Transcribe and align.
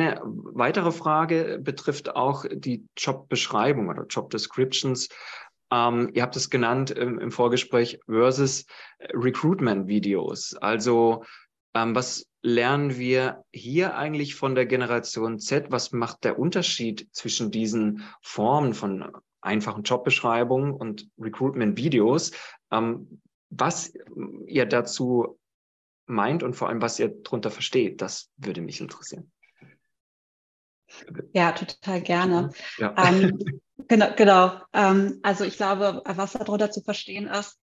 eine 0.00 0.20
weitere 0.24 0.92
Frage 0.92 1.58
betrifft 1.62 2.14
auch 2.14 2.44
die 2.50 2.86
Jobbeschreibung 2.96 3.88
oder 3.88 4.06
Job 4.06 4.30
Descriptions. 4.30 5.08
Ähm, 5.72 6.10
ihr 6.14 6.22
habt 6.22 6.36
es 6.36 6.50
genannt 6.50 6.90
im, 6.90 7.18
im 7.18 7.30
Vorgespräch 7.30 7.98
versus 8.06 8.66
Recruitment-Videos. 9.12 10.56
Also 10.56 11.24
ähm, 11.74 11.94
was 11.94 12.26
lernen 12.42 12.96
wir 12.96 13.44
hier 13.52 13.96
eigentlich 13.96 14.34
von 14.34 14.54
der 14.54 14.66
Generation 14.66 15.38
Z? 15.38 15.70
Was 15.70 15.92
macht 15.92 16.24
der 16.24 16.38
Unterschied 16.38 17.08
zwischen 17.12 17.50
diesen 17.50 18.04
Formen 18.20 18.74
von 18.74 19.10
einfachen 19.40 19.84
Jobbeschreibungen 19.84 20.72
und 20.72 21.08
Recruitment-Videos? 21.18 22.32
Ähm, 22.70 23.20
was 23.50 23.92
ihr 24.46 24.66
dazu 24.66 25.38
meint 26.06 26.42
und 26.42 26.54
vor 26.54 26.68
allem, 26.68 26.82
was 26.82 26.98
ihr 26.98 27.08
darunter 27.08 27.50
versteht, 27.50 28.00
das 28.00 28.30
würde 28.36 28.60
mich 28.60 28.80
interessieren. 28.80 29.30
Ja, 31.32 31.52
total 31.52 32.00
gerne. 32.00 32.50
Ja. 32.78 32.94
Ähm, 32.96 33.38
genau, 33.88 34.08
genau. 34.16 34.60
Ähm, 34.72 35.20
also 35.22 35.44
ich 35.44 35.56
glaube, 35.56 36.02
was 36.04 36.32
darunter 36.32 36.70
zu 36.70 36.82
verstehen 36.82 37.26
ist, 37.26 37.58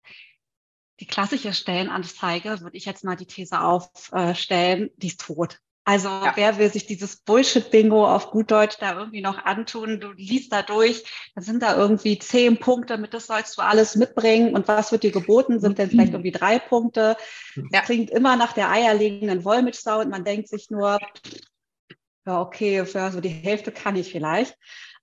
die 1.00 1.08
klassische 1.08 1.54
Stellenanzeige, 1.54 2.62
würde 2.62 2.78
ich 2.78 2.86
jetzt 2.86 3.04
mal 3.04 3.16
die 3.16 3.28
These 3.28 3.62
aufstellen, 3.62 4.90
die 4.98 5.08
ist 5.08 5.22
tot. 5.22 5.60
Also 5.88 6.10
ja. 6.10 6.34
wer 6.36 6.58
will 6.58 6.70
sich 6.70 6.86
dieses 6.86 7.16
Bullshit-Bingo 7.16 8.14
auf 8.14 8.30
gut 8.32 8.52
Deutsch 8.52 8.76
da 8.78 9.00
irgendwie 9.00 9.22
noch 9.22 9.46
antun? 9.46 10.02
Du 10.02 10.12
liest 10.12 10.52
da 10.52 10.62
durch, 10.62 11.06
da 11.34 11.42
sind 11.42 11.64
da 11.64 11.78
irgendwie 11.78 12.20
zehn 12.20 12.58
Punkte, 12.58 12.98
mit 12.98 13.14
das 13.14 13.28
sollst 13.28 13.58
du 13.58 13.62
alles 13.62 13.96
mitbringen. 13.96 14.54
Und 14.54 14.68
was 14.68 14.92
wird 14.92 15.04
dir 15.04 15.14
geboten? 15.14 15.62
Sind 15.62 15.78
denn 15.78 15.90
vielleicht 15.90 16.12
irgendwie 16.12 16.34
drei 16.34 16.60
Punkte? 16.60 17.16
Ja. 17.72 17.80
Klingt 17.84 18.10
immer 18.10 18.36
nach 18.36 18.52
der 18.52 18.70
eierlegenden 18.70 19.46
Wollmilchsau 19.46 20.02
und 20.02 20.10
man 20.10 20.26
denkt 20.26 20.50
sich 20.50 20.70
nur, 20.70 21.00
ja, 22.28 22.42
okay, 22.42 22.86
für 22.86 23.10
so 23.12 23.22
die 23.22 23.30
Hälfte 23.30 23.72
kann 23.72 23.96
ich 23.96 24.12
vielleicht. 24.12 24.58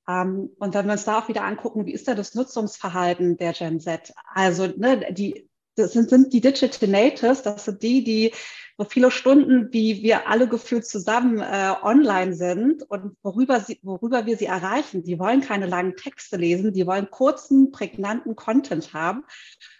Ähm, 0.08 0.50
und 0.58 0.74
wenn 0.74 0.86
wir 0.86 0.92
uns 0.92 1.04
da 1.04 1.18
auch 1.18 1.28
wieder 1.28 1.44
angucken, 1.44 1.86
wie 1.86 1.92
ist 1.92 2.06
da 2.06 2.14
das 2.14 2.34
Nutzungsverhalten 2.34 3.36
der 3.36 3.52
Gen 3.52 3.80
Z? 3.80 4.12
Also 4.34 4.66
ne, 4.66 5.12
die 5.12 5.48
das 5.76 5.92
sind, 5.92 6.08
sind 6.08 6.32
die 6.32 6.40
Digital 6.40 6.88
Natives, 6.88 7.42
das 7.42 7.64
sind 7.64 7.82
die, 7.82 8.04
die 8.04 8.32
so 8.78 8.84
viele 8.84 9.10
Stunden, 9.10 9.72
wie 9.72 10.02
wir 10.02 10.28
alle 10.28 10.48
gefühlt 10.48 10.86
zusammen 10.86 11.38
äh, 11.40 11.74
online 11.82 12.34
sind 12.34 12.82
und 12.88 13.16
worüber, 13.22 13.60
sie, 13.60 13.78
worüber 13.82 14.26
wir 14.26 14.36
sie 14.36 14.46
erreichen. 14.46 15.04
Die 15.04 15.18
wollen 15.18 15.40
keine 15.40 15.66
langen 15.66 15.96
Texte 15.96 16.36
lesen, 16.36 16.72
die 16.72 16.86
wollen 16.86 17.10
kurzen, 17.10 17.70
prägnanten 17.70 18.36
Content 18.36 18.92
haben. 18.92 19.24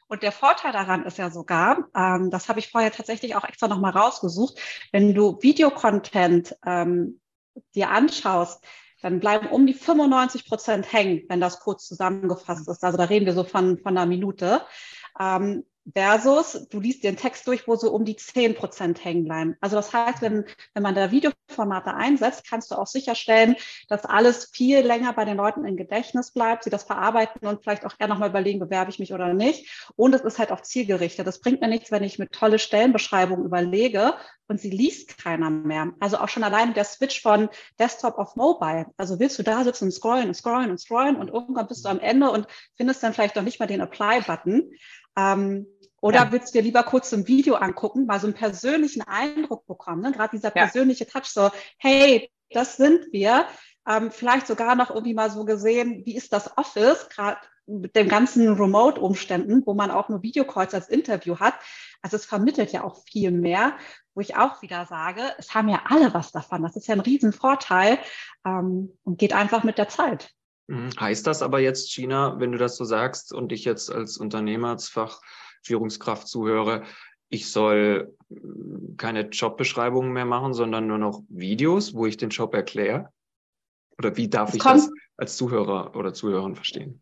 Und 0.06 0.22
der 0.22 0.32
Vorteil 0.32 0.72
daran 0.72 1.04
ist 1.06 1.18
ja 1.18 1.30
sogar, 1.30 1.88
ähm, 1.96 2.30
das 2.30 2.48
habe 2.48 2.60
ich 2.60 2.70
vorher 2.70 2.92
tatsächlich 2.92 3.34
auch 3.34 3.44
extra 3.44 3.68
nochmal 3.68 3.92
rausgesucht, 3.92 4.58
wenn 4.92 5.14
du 5.14 5.38
Videocontent 5.40 6.56
ähm, 6.64 7.20
dir 7.74 7.90
anschaust, 7.90 8.64
dann 9.02 9.20
bleiben 9.20 9.48
um 9.48 9.66
die 9.66 9.74
95 9.74 10.46
Prozent 10.46 10.92
hängen, 10.92 11.24
wenn 11.28 11.40
das 11.40 11.60
kurz 11.60 11.86
zusammengefasst 11.86 12.68
ist. 12.68 12.82
Also 12.82 12.96
da 12.96 13.04
reden 13.04 13.26
wir 13.26 13.34
so 13.34 13.44
von, 13.44 13.78
von 13.78 13.96
einer 13.96 14.06
Minute. 14.06 14.62
Ähm, 15.20 15.64
versus 15.92 16.66
du 16.70 16.80
liest 16.80 17.04
den 17.04 17.16
Text 17.16 17.46
durch, 17.46 17.68
wo 17.68 17.76
so 17.76 17.92
um 17.92 18.04
die 18.04 18.16
zehn 18.16 18.54
Prozent 18.54 19.04
hängen 19.04 19.24
bleiben. 19.24 19.56
Also 19.60 19.76
das 19.76 19.92
heißt, 19.92 20.22
wenn, 20.22 20.44
wenn 20.72 20.82
man 20.82 20.94
da 20.94 21.10
Videoformate 21.10 21.94
einsetzt, 21.94 22.48
kannst 22.48 22.70
du 22.70 22.76
auch 22.76 22.86
sicherstellen, 22.86 23.56
dass 23.88 24.04
alles 24.04 24.50
viel 24.52 24.80
länger 24.80 25.12
bei 25.12 25.24
den 25.24 25.36
Leuten 25.36 25.64
im 25.64 25.76
Gedächtnis 25.76 26.30
bleibt, 26.30 26.64
sie 26.64 26.70
das 26.70 26.84
verarbeiten 26.84 27.46
und 27.46 27.62
vielleicht 27.62 27.84
auch 27.84 27.94
eher 27.98 28.08
nochmal 28.08 28.30
überlegen, 28.30 28.60
bewerbe 28.60 28.90
ich 28.90 28.98
mich 28.98 29.12
oder 29.12 29.34
nicht. 29.34 29.88
Und 29.96 30.14
es 30.14 30.22
ist 30.22 30.38
halt 30.38 30.52
auch 30.52 30.62
zielgerichtet. 30.62 31.26
Das 31.26 31.40
bringt 31.40 31.60
mir 31.60 31.68
nichts, 31.68 31.90
wenn 31.90 32.02
ich 32.02 32.18
mit 32.18 32.32
tolle 32.32 32.58
Stellenbeschreibungen 32.58 33.44
überlege 33.44 34.14
und 34.48 34.60
sie 34.60 34.70
liest 34.70 35.18
keiner 35.18 35.50
mehr. 35.50 35.92
Also 36.00 36.18
auch 36.18 36.28
schon 36.28 36.44
alleine 36.44 36.72
der 36.72 36.84
Switch 36.84 37.22
von 37.22 37.48
Desktop 37.78 38.18
auf 38.18 38.36
Mobile. 38.36 38.86
Also 38.96 39.18
willst 39.18 39.38
du 39.38 39.42
da 39.42 39.64
sitzen 39.64 39.84
und 39.84 39.92
scrollen 39.92 40.28
und 40.28 40.34
scrollen 40.34 40.70
und 40.70 40.78
scrollen 40.78 41.16
und 41.16 41.28
irgendwann 41.28 41.66
bist 41.66 41.84
du 41.84 41.88
am 41.88 42.00
Ende 42.00 42.30
und 42.30 42.46
findest 42.76 43.02
dann 43.02 43.14
vielleicht 43.14 43.36
noch 43.36 43.42
nicht 43.42 43.60
mal 43.60 43.66
den 43.66 43.80
Apply-Button. 43.80 44.70
Ähm, 45.16 45.66
oder 46.00 46.24
ja. 46.24 46.32
willst 46.32 46.54
du 46.54 46.58
dir 46.58 46.64
lieber 46.64 46.82
kurz 46.82 47.12
ein 47.14 47.26
Video 47.26 47.54
angucken, 47.54 48.06
mal 48.06 48.20
so 48.20 48.26
einen 48.26 48.34
persönlichen 48.34 49.02
Eindruck 49.02 49.66
bekommen, 49.66 50.02
ne? 50.02 50.12
gerade 50.12 50.36
dieser 50.36 50.50
persönliche 50.50 51.04
ja. 51.04 51.10
Touch, 51.10 51.30
so, 51.30 51.50
hey, 51.78 52.30
das 52.50 52.76
sind 52.76 53.12
wir. 53.12 53.46
Ähm, 53.88 54.10
vielleicht 54.10 54.46
sogar 54.46 54.74
noch 54.74 54.90
irgendwie 54.90 55.14
mal 55.14 55.30
so 55.30 55.44
gesehen, 55.44 56.04
wie 56.04 56.16
ist 56.16 56.32
das 56.32 56.58
Office, 56.58 57.08
gerade 57.08 57.38
mit 57.66 57.96
den 57.96 58.08
ganzen 58.08 58.46
Remote-Umständen, 58.52 59.62
wo 59.64 59.74
man 59.74 59.90
auch 59.90 60.08
nur 60.08 60.22
Videocalls 60.22 60.74
als 60.74 60.88
Interview 60.88 61.38
hat. 61.38 61.54
Also 62.02 62.16
es 62.16 62.26
vermittelt 62.26 62.72
ja 62.72 62.84
auch 62.84 63.02
viel 63.06 63.30
mehr, 63.30 63.76
wo 64.14 64.20
ich 64.20 64.36
auch 64.36 64.60
wieder 64.60 64.84
sage, 64.86 65.22
es 65.38 65.54
haben 65.54 65.68
ja 65.68 65.84
alle 65.88 66.12
was 66.12 66.32
davon. 66.32 66.62
Das 66.62 66.76
ist 66.76 66.86
ja 66.86 66.94
ein 66.94 67.00
Riesenvorteil 67.00 67.98
ähm, 68.44 68.96
und 69.04 69.18
geht 69.18 69.32
einfach 69.32 69.64
mit 69.64 69.78
der 69.78 69.88
Zeit. 69.88 70.33
Mhm. 70.66 70.90
Heißt 70.98 71.26
das 71.26 71.42
aber 71.42 71.60
jetzt, 71.60 71.92
China, 71.92 72.38
wenn 72.38 72.52
du 72.52 72.58
das 72.58 72.76
so 72.76 72.84
sagst 72.84 73.32
und 73.32 73.52
ich 73.52 73.64
jetzt 73.64 73.90
als 73.90 74.16
Unternehmersfach 74.16 75.20
Führungskraft 75.62 76.28
zuhöre, 76.28 76.84
ich 77.28 77.50
soll 77.50 78.16
mm, 78.28 78.96
keine 78.96 79.28
Jobbeschreibungen 79.28 80.12
mehr 80.12 80.24
machen, 80.24 80.54
sondern 80.54 80.86
nur 80.86 80.98
noch 80.98 81.22
Videos, 81.28 81.94
wo 81.94 82.06
ich 82.06 82.16
den 82.16 82.30
Job 82.30 82.54
erkläre? 82.54 83.10
Oder 83.98 84.16
wie 84.16 84.28
darf 84.28 84.50
es 84.50 84.56
ich 84.56 84.62
das 84.62 84.90
als 85.16 85.36
Zuhörer 85.36 85.94
oder 85.96 86.12
Zuhörerin 86.12 86.56
verstehen? 86.56 87.00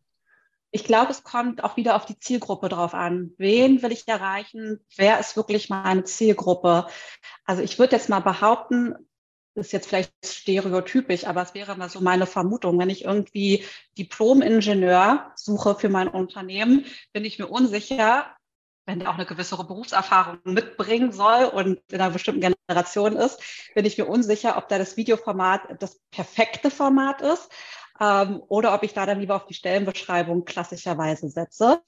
Ich 0.74 0.84
glaube, 0.84 1.10
es 1.10 1.22
kommt 1.22 1.62
auch 1.64 1.76
wieder 1.76 1.96
auf 1.96 2.06
die 2.06 2.18
Zielgruppe 2.18 2.70
drauf 2.70 2.94
an. 2.94 3.32
Wen 3.36 3.82
will 3.82 3.92
ich 3.92 4.08
erreichen? 4.08 4.80
Wer 4.96 5.20
ist 5.20 5.36
wirklich 5.36 5.68
meine 5.68 6.04
Zielgruppe? 6.04 6.86
Also 7.44 7.62
ich 7.62 7.78
würde 7.78 7.96
jetzt 7.96 8.08
mal 8.08 8.20
behaupten, 8.20 8.94
ist 9.54 9.72
jetzt 9.72 9.88
vielleicht 9.88 10.12
stereotypisch, 10.24 11.26
aber 11.26 11.42
es 11.42 11.54
wäre 11.54 11.76
mal 11.76 11.88
so 11.88 12.00
meine 12.00 12.26
Vermutung. 12.26 12.78
Wenn 12.78 12.90
ich 12.90 13.04
irgendwie 13.04 13.64
Diplom-Ingenieur 13.98 15.32
suche 15.36 15.74
für 15.74 15.88
mein 15.88 16.08
Unternehmen, 16.08 16.86
bin 17.12 17.24
ich 17.24 17.38
mir 17.38 17.48
unsicher, 17.48 18.26
wenn 18.86 18.98
der 18.98 19.10
auch 19.10 19.14
eine 19.14 19.26
gewisse 19.26 19.56
Berufserfahrung 19.56 20.41
mitbringen 20.44 21.12
soll 21.12 21.44
und 21.44 21.80
in 21.91 22.00
einer 22.00 22.10
bestimmten 22.10 22.54
Generation 22.68 23.16
ist, 23.16 23.41
bin 23.74 23.84
ich 23.84 23.98
mir 23.98 24.06
unsicher, 24.06 24.56
ob 24.56 24.68
da 24.68 24.78
das 24.78 24.96
Videoformat 24.96 25.80
das 25.80 26.00
perfekte 26.10 26.70
Format 26.70 27.22
ist 27.22 27.50
ähm, 28.00 28.42
oder 28.48 28.74
ob 28.74 28.82
ich 28.82 28.92
da 28.92 29.06
dann 29.06 29.20
lieber 29.20 29.36
auf 29.36 29.46
die 29.46 29.54
Stellenbeschreibung 29.54 30.44
klassischerweise 30.44 31.28
setze. 31.28 31.82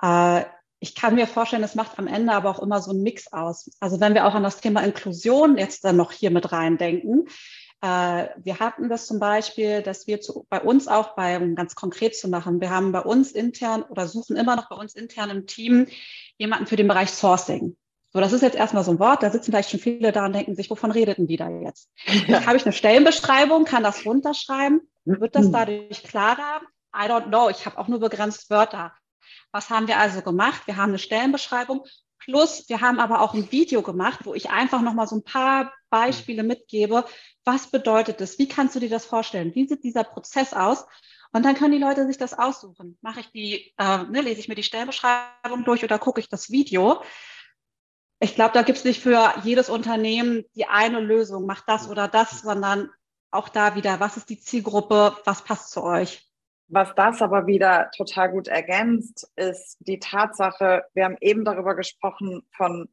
Äh, 0.00 0.44
ich 0.82 0.96
kann 0.96 1.14
mir 1.14 1.28
vorstellen, 1.28 1.62
es 1.62 1.76
macht 1.76 1.96
am 2.00 2.08
Ende 2.08 2.32
aber 2.32 2.50
auch 2.50 2.58
immer 2.58 2.82
so 2.82 2.90
einen 2.90 3.04
Mix 3.04 3.32
aus. 3.32 3.70
Also 3.78 4.00
wenn 4.00 4.14
wir 4.14 4.26
auch 4.26 4.34
an 4.34 4.42
das 4.42 4.60
Thema 4.60 4.82
Inklusion 4.82 5.56
jetzt 5.56 5.84
dann 5.84 5.96
noch 5.96 6.10
hier 6.10 6.32
mit 6.32 6.50
reindenken, 6.50 7.28
äh, 7.82 8.26
wir 8.36 8.58
hatten 8.58 8.88
das 8.88 9.06
zum 9.06 9.20
Beispiel, 9.20 9.82
dass 9.82 10.08
wir 10.08 10.20
zu, 10.20 10.44
bei 10.50 10.60
uns 10.60 10.88
auch, 10.88 11.14
bei, 11.14 11.38
um 11.38 11.54
ganz 11.54 11.76
konkret 11.76 12.16
zu 12.16 12.28
machen, 12.28 12.60
wir 12.60 12.70
haben 12.70 12.90
bei 12.90 12.98
uns 12.98 13.30
intern 13.30 13.84
oder 13.84 14.08
suchen 14.08 14.36
immer 14.36 14.56
noch 14.56 14.68
bei 14.70 14.74
uns 14.74 14.96
intern 14.96 15.30
im 15.30 15.46
Team 15.46 15.86
jemanden 16.36 16.66
für 16.66 16.76
den 16.76 16.88
Bereich 16.88 17.10
Sourcing. 17.10 17.76
So, 18.12 18.18
das 18.18 18.32
ist 18.32 18.42
jetzt 18.42 18.56
erstmal 18.56 18.82
so 18.82 18.90
ein 18.90 18.98
Wort, 18.98 19.22
da 19.22 19.30
sitzen 19.30 19.52
vielleicht 19.52 19.70
schon 19.70 19.78
viele 19.78 20.10
da 20.10 20.26
und 20.26 20.34
denken 20.34 20.56
sich, 20.56 20.68
wovon 20.68 20.90
redeten 20.90 21.28
die 21.28 21.36
da 21.36 21.48
jetzt? 21.48 21.90
Ja. 22.26 22.44
Habe 22.44 22.56
ich 22.56 22.64
eine 22.64 22.72
Stellenbeschreibung, 22.72 23.66
kann 23.66 23.84
das 23.84 24.04
runterschreiben? 24.04 24.80
Wird 25.04 25.36
das 25.36 25.48
dadurch 25.52 26.02
klarer? 26.02 26.60
I 26.92 27.08
don't 27.08 27.28
know, 27.28 27.48
ich 27.50 27.66
habe 27.66 27.78
auch 27.78 27.86
nur 27.86 28.00
begrenzt 28.00 28.50
Wörter. 28.50 28.92
Was 29.52 29.70
haben 29.70 29.86
wir 29.86 29.98
also 29.98 30.22
gemacht? 30.22 30.62
Wir 30.66 30.76
haben 30.76 30.90
eine 30.90 30.98
Stellenbeschreibung 30.98 31.84
Plus, 32.24 32.68
wir 32.68 32.80
haben 32.80 33.00
aber 33.00 33.20
auch 33.20 33.34
ein 33.34 33.50
Video 33.50 33.82
gemacht, 33.82 34.20
wo 34.22 34.34
ich 34.34 34.50
einfach 34.50 34.80
nochmal 34.80 35.08
so 35.08 35.16
ein 35.16 35.24
paar 35.24 35.72
Beispiele 35.90 36.44
mitgebe. 36.44 37.04
Was 37.44 37.66
bedeutet 37.66 38.20
das? 38.20 38.38
Wie 38.38 38.46
kannst 38.46 38.76
du 38.76 38.80
dir 38.80 38.88
das 38.88 39.04
vorstellen? 39.04 39.52
Wie 39.56 39.66
sieht 39.66 39.82
dieser 39.82 40.04
Prozess 40.04 40.54
aus? 40.54 40.86
Und 41.32 41.44
dann 41.44 41.56
können 41.56 41.72
die 41.72 41.82
Leute 41.82 42.06
sich 42.06 42.18
das 42.18 42.34
aussuchen. 42.34 42.96
Mache 43.00 43.20
ich 43.20 43.32
die, 43.32 43.74
äh, 43.76 44.04
ne, 44.04 44.20
lese 44.20 44.38
ich 44.38 44.46
mir 44.46 44.54
die 44.54 44.62
Stellenbeschreibung 44.62 45.64
durch 45.64 45.82
oder 45.82 45.98
gucke 45.98 46.20
ich 46.20 46.28
das 46.28 46.50
Video? 46.50 47.02
Ich 48.20 48.36
glaube, 48.36 48.54
da 48.54 48.62
gibt 48.62 48.78
es 48.78 48.84
nicht 48.84 49.02
für 49.02 49.34
jedes 49.42 49.68
Unternehmen 49.68 50.44
die 50.54 50.66
eine 50.66 51.00
Lösung, 51.00 51.44
macht 51.44 51.64
das 51.66 51.88
oder 51.88 52.06
das, 52.06 52.42
sondern 52.42 52.88
auch 53.32 53.48
da 53.48 53.74
wieder, 53.74 53.98
was 53.98 54.16
ist 54.16 54.30
die 54.30 54.38
Zielgruppe, 54.38 55.16
was 55.24 55.42
passt 55.42 55.72
zu 55.72 55.82
euch? 55.82 56.31
Was 56.74 56.94
das 56.94 57.20
aber 57.20 57.46
wieder 57.46 57.90
total 57.94 58.30
gut 58.30 58.48
ergänzt, 58.48 59.30
ist 59.36 59.76
die 59.80 59.98
Tatsache, 59.98 60.84
wir 60.94 61.04
haben 61.04 61.18
eben 61.20 61.44
darüber 61.44 61.76
gesprochen 61.76 62.40
von, 62.56 62.88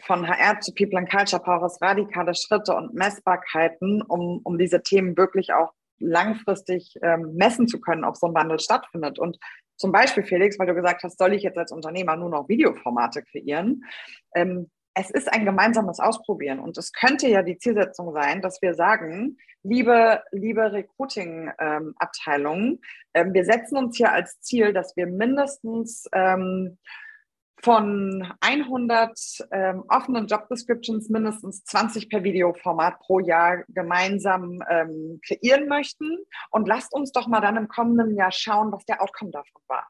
von 0.00 0.28
HR 0.28 0.60
zu 0.60 0.72
People 0.72 1.00
and 1.00 1.10
Culture 1.10 1.42
Powers, 1.42 1.82
radikale 1.82 2.32
Schritte 2.36 2.76
und 2.76 2.94
Messbarkeiten, 2.94 4.02
um, 4.02 4.40
um 4.44 4.56
diese 4.56 4.84
Themen 4.84 5.16
wirklich 5.16 5.52
auch 5.52 5.72
langfristig 5.98 6.94
ähm, 7.02 7.34
messen 7.34 7.66
zu 7.66 7.80
können, 7.80 8.04
ob 8.04 8.16
so 8.16 8.28
ein 8.28 8.34
Wandel 8.34 8.60
stattfindet. 8.60 9.18
Und 9.18 9.36
zum 9.76 9.90
Beispiel, 9.90 10.22
Felix, 10.22 10.56
weil 10.60 10.68
du 10.68 10.74
gesagt 10.76 11.02
hast, 11.02 11.18
soll 11.18 11.34
ich 11.34 11.42
jetzt 11.42 11.58
als 11.58 11.72
Unternehmer 11.72 12.14
nur 12.14 12.30
noch 12.30 12.48
Videoformate 12.48 13.24
kreieren? 13.24 13.82
Ähm, 14.32 14.70
es 14.98 15.10
ist 15.10 15.32
ein 15.32 15.44
gemeinsames 15.44 16.00
Ausprobieren 16.00 16.58
und 16.58 16.76
es 16.76 16.92
könnte 16.92 17.28
ja 17.28 17.42
die 17.42 17.58
Zielsetzung 17.58 18.12
sein, 18.12 18.42
dass 18.42 18.60
wir 18.60 18.74
sagen, 18.74 19.38
liebe, 19.62 20.24
liebe 20.32 20.72
Recruiting-Abteilungen, 20.72 22.66
ähm, 22.72 22.80
ähm, 23.14 23.32
wir 23.32 23.44
setzen 23.44 23.76
uns 23.76 23.96
hier 23.96 24.12
als 24.12 24.40
Ziel, 24.40 24.72
dass 24.72 24.96
wir 24.96 25.06
mindestens 25.06 26.08
ähm, 26.12 26.78
von 27.62 28.32
100 28.40 29.18
ähm, 29.50 29.84
offenen 29.88 30.26
Job 30.26 30.48
Descriptions 30.48 31.08
mindestens 31.08 31.62
20 31.64 32.08
per 32.08 32.24
Videoformat 32.24 32.98
pro 33.00 33.18
Jahr 33.18 33.64
gemeinsam 33.68 34.60
kreieren 35.26 35.66
möchten. 35.66 36.18
Und 36.50 36.68
lasst 36.68 36.94
uns 36.94 37.10
doch 37.10 37.26
mal 37.26 37.40
dann 37.40 37.56
im 37.56 37.66
kommenden 37.66 38.14
Jahr 38.14 38.30
schauen, 38.30 38.70
was 38.70 38.84
der 38.84 39.02
Outcome 39.02 39.32
davon 39.32 39.60
war. 39.66 39.88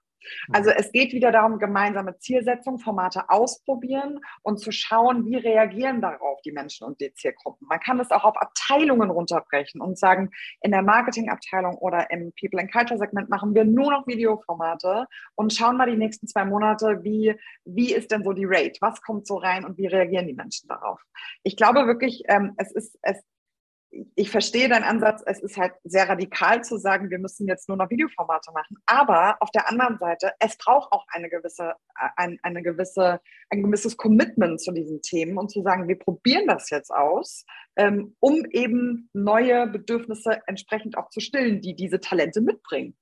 Also 0.52 0.70
es 0.70 0.92
geht 0.92 1.12
wieder 1.12 1.32
darum, 1.32 1.58
gemeinsame 1.58 2.18
Zielsetzung, 2.18 2.78
Formate 2.78 3.28
ausprobieren 3.30 4.20
und 4.42 4.58
zu 4.60 4.72
schauen, 4.72 5.26
wie 5.26 5.36
reagieren 5.36 6.00
darauf 6.00 6.40
die 6.42 6.52
Menschen 6.52 6.86
und 6.86 7.00
die 7.00 7.12
Zielgruppen. 7.14 7.66
Man 7.68 7.80
kann 7.80 8.00
es 8.00 8.10
auch 8.10 8.24
auf 8.24 8.36
Abteilungen 8.36 9.10
runterbrechen 9.10 9.80
und 9.80 9.98
sagen, 9.98 10.30
in 10.60 10.70
der 10.70 10.82
Marketingabteilung 10.82 11.76
oder 11.76 12.10
im 12.10 12.32
People 12.38 12.60
and 12.60 12.72
Culture 12.72 12.98
Segment 12.98 13.28
machen 13.28 13.54
wir 13.54 13.64
nur 13.64 13.90
noch 13.90 14.06
Videoformate 14.06 15.06
und 15.34 15.52
schauen 15.52 15.76
mal 15.76 15.90
die 15.90 15.96
nächsten 15.96 16.26
zwei 16.26 16.44
Monate, 16.44 17.02
wie, 17.02 17.34
wie 17.64 17.94
ist 17.94 18.10
denn 18.10 18.24
so 18.24 18.32
die 18.32 18.46
Rate? 18.46 18.78
Was 18.80 19.00
kommt 19.02 19.26
so 19.26 19.36
rein 19.36 19.64
und 19.64 19.78
wie 19.78 19.86
reagieren 19.86 20.26
die 20.26 20.34
Menschen 20.34 20.68
darauf? 20.68 21.00
Ich 21.42 21.56
glaube 21.56 21.86
wirklich, 21.86 22.22
ähm, 22.28 22.54
es 22.56 22.72
ist, 22.72 22.98
es 23.02 23.22
ich 24.14 24.30
verstehe 24.30 24.68
deinen 24.68 24.84
Ansatz, 24.84 25.22
es 25.24 25.40
ist 25.40 25.56
halt 25.56 25.72
sehr 25.82 26.08
radikal 26.08 26.62
zu 26.62 26.76
sagen, 26.76 27.10
wir 27.10 27.18
müssen 27.18 27.46
jetzt 27.48 27.68
nur 27.68 27.78
noch 27.78 27.88
Videoformate 27.90 28.52
machen. 28.52 28.76
Aber 28.86 29.36
auf 29.40 29.50
der 29.50 29.68
anderen 29.68 29.98
Seite, 29.98 30.32
es 30.40 30.56
braucht 30.58 30.92
auch 30.92 31.06
eine 31.08 31.30
gewisse, 31.30 31.74
ein, 32.16 32.38
eine 32.42 32.62
gewisse, 32.62 33.20
ein 33.50 33.62
gewisses 33.62 33.96
Commitment 33.96 34.60
zu 34.60 34.72
diesen 34.72 35.00
Themen 35.00 35.38
und 35.38 35.50
zu 35.50 35.62
sagen, 35.62 35.88
wir 35.88 35.98
probieren 35.98 36.46
das 36.46 36.70
jetzt 36.70 36.90
aus, 36.90 37.46
ähm, 37.76 38.14
um 38.20 38.44
eben 38.50 39.08
neue 39.14 39.66
Bedürfnisse 39.66 40.42
entsprechend 40.46 40.98
auch 40.98 41.08
zu 41.08 41.20
stillen, 41.20 41.60
die 41.62 41.74
diese 41.74 42.00
Talente 42.00 42.40
mitbringen. 42.40 42.96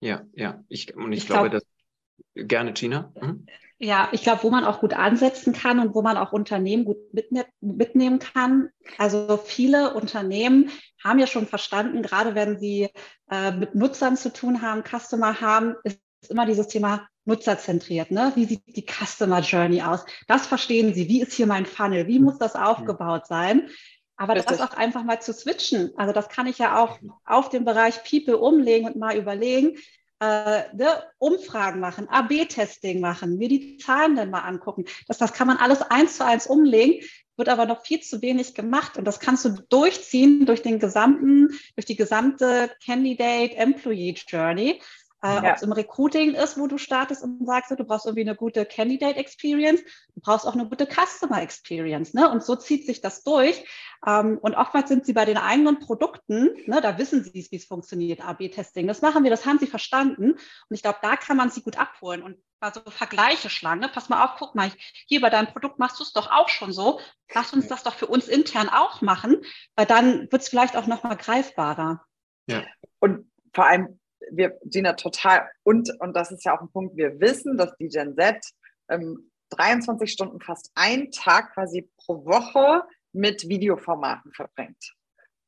Ja, 0.00 0.26
ja. 0.32 0.64
Ich, 0.68 0.96
und 0.96 1.12
ich, 1.12 1.20
ich 1.20 1.26
glaube, 1.26 1.50
glaub, 1.50 1.62
dass 1.62 2.46
gerne, 2.48 2.72
Gina. 2.72 3.12
Mhm. 3.20 3.46
Ja, 3.84 4.08
ich 4.12 4.22
glaube, 4.22 4.44
wo 4.44 4.50
man 4.50 4.64
auch 4.64 4.78
gut 4.78 4.94
ansetzen 4.94 5.52
kann 5.52 5.80
und 5.80 5.92
wo 5.96 6.02
man 6.02 6.16
auch 6.16 6.32
Unternehmen 6.32 6.84
gut 6.84 7.12
mitne 7.12 7.46
mitnehmen 7.60 8.20
kann. 8.20 8.68
Also 8.96 9.36
viele 9.44 9.94
Unternehmen 9.94 10.70
haben 11.02 11.18
ja 11.18 11.26
schon 11.26 11.48
verstanden, 11.48 12.00
gerade 12.00 12.36
wenn 12.36 12.60
sie 12.60 12.90
äh, 13.28 13.50
mit 13.50 13.74
Nutzern 13.74 14.16
zu 14.16 14.32
tun 14.32 14.62
haben, 14.62 14.84
Customer 14.84 15.40
haben, 15.40 15.74
ist 15.82 15.98
immer 16.28 16.46
dieses 16.46 16.68
Thema 16.68 17.08
nutzerzentriert. 17.24 18.12
Ne? 18.12 18.30
Wie 18.36 18.44
sieht 18.44 18.62
die 18.68 18.86
Customer 18.86 19.40
Journey 19.40 19.82
aus? 19.82 20.04
Das 20.28 20.46
verstehen 20.46 20.94
sie. 20.94 21.08
Wie 21.08 21.20
ist 21.20 21.32
hier 21.32 21.48
mein 21.48 21.66
Funnel? 21.66 22.06
Wie 22.06 22.20
muss 22.20 22.38
das 22.38 22.54
aufgebaut 22.54 23.26
sein? 23.26 23.68
Aber 24.16 24.36
das 24.36 24.60
auch 24.60 24.74
einfach 24.74 25.02
mal 25.02 25.20
zu 25.20 25.32
switchen. 25.32 25.90
Also 25.96 26.12
das 26.12 26.28
kann 26.28 26.46
ich 26.46 26.58
ja 26.58 26.80
auch 26.80 27.00
auf 27.24 27.48
den 27.48 27.64
Bereich 27.64 28.04
People 28.04 28.38
umlegen 28.38 28.86
und 28.86 28.94
mal 28.94 29.16
überlegen, 29.16 29.76
äh, 30.22 30.74
ne, 30.76 31.02
Umfragen 31.18 31.80
machen, 31.80 32.08
AB-Testing 32.08 33.00
machen, 33.00 33.38
mir 33.38 33.48
die 33.48 33.76
Zahlen 33.78 34.14
dann 34.14 34.30
mal 34.30 34.42
angucken. 34.42 34.84
Das, 35.08 35.18
das 35.18 35.32
kann 35.32 35.48
man 35.48 35.56
alles 35.56 35.82
eins 35.82 36.16
zu 36.16 36.24
eins 36.24 36.46
umlegen, 36.46 37.04
wird 37.36 37.48
aber 37.48 37.66
noch 37.66 37.84
viel 37.84 38.00
zu 38.00 38.22
wenig 38.22 38.54
gemacht. 38.54 38.96
Und 38.96 39.04
das 39.04 39.18
kannst 39.18 39.44
du 39.44 39.50
durchziehen 39.68 40.46
durch 40.46 40.62
den 40.62 40.78
gesamten, 40.78 41.48
durch 41.74 41.86
die 41.86 41.96
gesamte 41.96 42.70
Candidate 42.84 43.56
Employee 43.56 44.14
Journey. 44.28 44.80
Äh, 45.22 45.34
ja. 45.34 45.50
Ob 45.50 45.56
es 45.56 45.62
im 45.62 45.72
Recruiting 45.72 46.34
ist, 46.34 46.58
wo 46.58 46.66
du 46.66 46.78
startest 46.78 47.22
und 47.22 47.46
sagst, 47.46 47.70
du 47.70 47.84
brauchst 47.84 48.06
irgendwie 48.06 48.28
eine 48.28 48.34
gute 48.34 48.66
Candidate 48.66 49.16
Experience, 49.16 49.80
du 50.14 50.20
brauchst 50.20 50.46
auch 50.46 50.54
eine 50.54 50.68
gute 50.68 50.86
Customer 50.86 51.40
Experience. 51.40 52.12
Ne? 52.12 52.28
Und 52.28 52.42
so 52.42 52.56
zieht 52.56 52.86
sich 52.86 53.00
das 53.00 53.22
durch. 53.22 53.64
Ähm, 54.04 54.38
und 54.42 54.56
oftmals 54.56 54.88
sind 54.88 55.06
sie 55.06 55.12
bei 55.12 55.24
den 55.24 55.38
eigenen 55.38 55.78
Produkten, 55.78 56.50
ne, 56.66 56.80
da 56.80 56.98
wissen 56.98 57.22
sie, 57.22 57.46
wie 57.50 57.56
es 57.56 57.64
funktioniert, 57.64 58.20
AB-Testing. 58.20 58.88
Das 58.88 59.00
machen 59.00 59.22
wir, 59.22 59.30
das 59.30 59.46
haben 59.46 59.60
sie 59.60 59.68
verstanden. 59.68 60.32
Und 60.32 60.74
ich 60.74 60.82
glaube, 60.82 60.98
da 61.02 61.16
kann 61.16 61.36
man 61.36 61.50
sie 61.50 61.62
gut 61.62 61.78
abholen 61.78 62.22
und 62.22 62.38
mal 62.60 62.74
so 62.74 62.80
Vergleiche 62.90 63.48
schlagen. 63.48 63.80
Ne? 63.80 63.90
Pass 63.92 64.08
mal 64.08 64.24
auf, 64.24 64.36
guck 64.38 64.56
mal, 64.56 64.72
hier 65.06 65.20
bei 65.20 65.30
deinem 65.30 65.48
Produkt 65.48 65.78
machst 65.78 66.00
du 66.00 66.04
es 66.04 66.12
doch 66.12 66.30
auch 66.32 66.48
schon 66.48 66.72
so. 66.72 67.00
Lass 67.32 67.52
uns 67.52 67.68
das 67.68 67.84
doch 67.84 67.94
für 67.94 68.06
uns 68.08 68.26
intern 68.26 68.68
auch 68.68 69.02
machen, 69.02 69.42
weil 69.76 69.86
dann 69.86 70.32
wird 70.32 70.42
es 70.42 70.48
vielleicht 70.48 70.76
auch 70.76 70.86
nochmal 70.88 71.16
greifbarer. 71.16 72.04
Ja. 72.46 72.64
Und 72.98 73.30
vor 73.54 73.66
allem 73.66 74.00
wir, 74.30 74.58
Gina, 74.64 74.94
total, 74.94 75.48
und, 75.62 75.90
und 76.00 76.14
das 76.14 76.30
ist 76.30 76.44
ja 76.44 76.56
auch 76.56 76.60
ein 76.60 76.70
Punkt, 76.70 76.96
wir 76.96 77.20
wissen, 77.20 77.56
dass 77.56 77.76
die 77.76 77.88
Gen 77.88 78.14
Z 78.16 78.38
ähm, 78.88 79.30
23 79.50 80.10
Stunden, 80.10 80.40
fast 80.40 80.70
einen 80.74 81.10
Tag 81.10 81.54
quasi 81.54 81.90
pro 81.98 82.24
Woche 82.24 82.84
mit 83.12 83.48
Videoformaten 83.48 84.32
verbringt. 84.32 84.94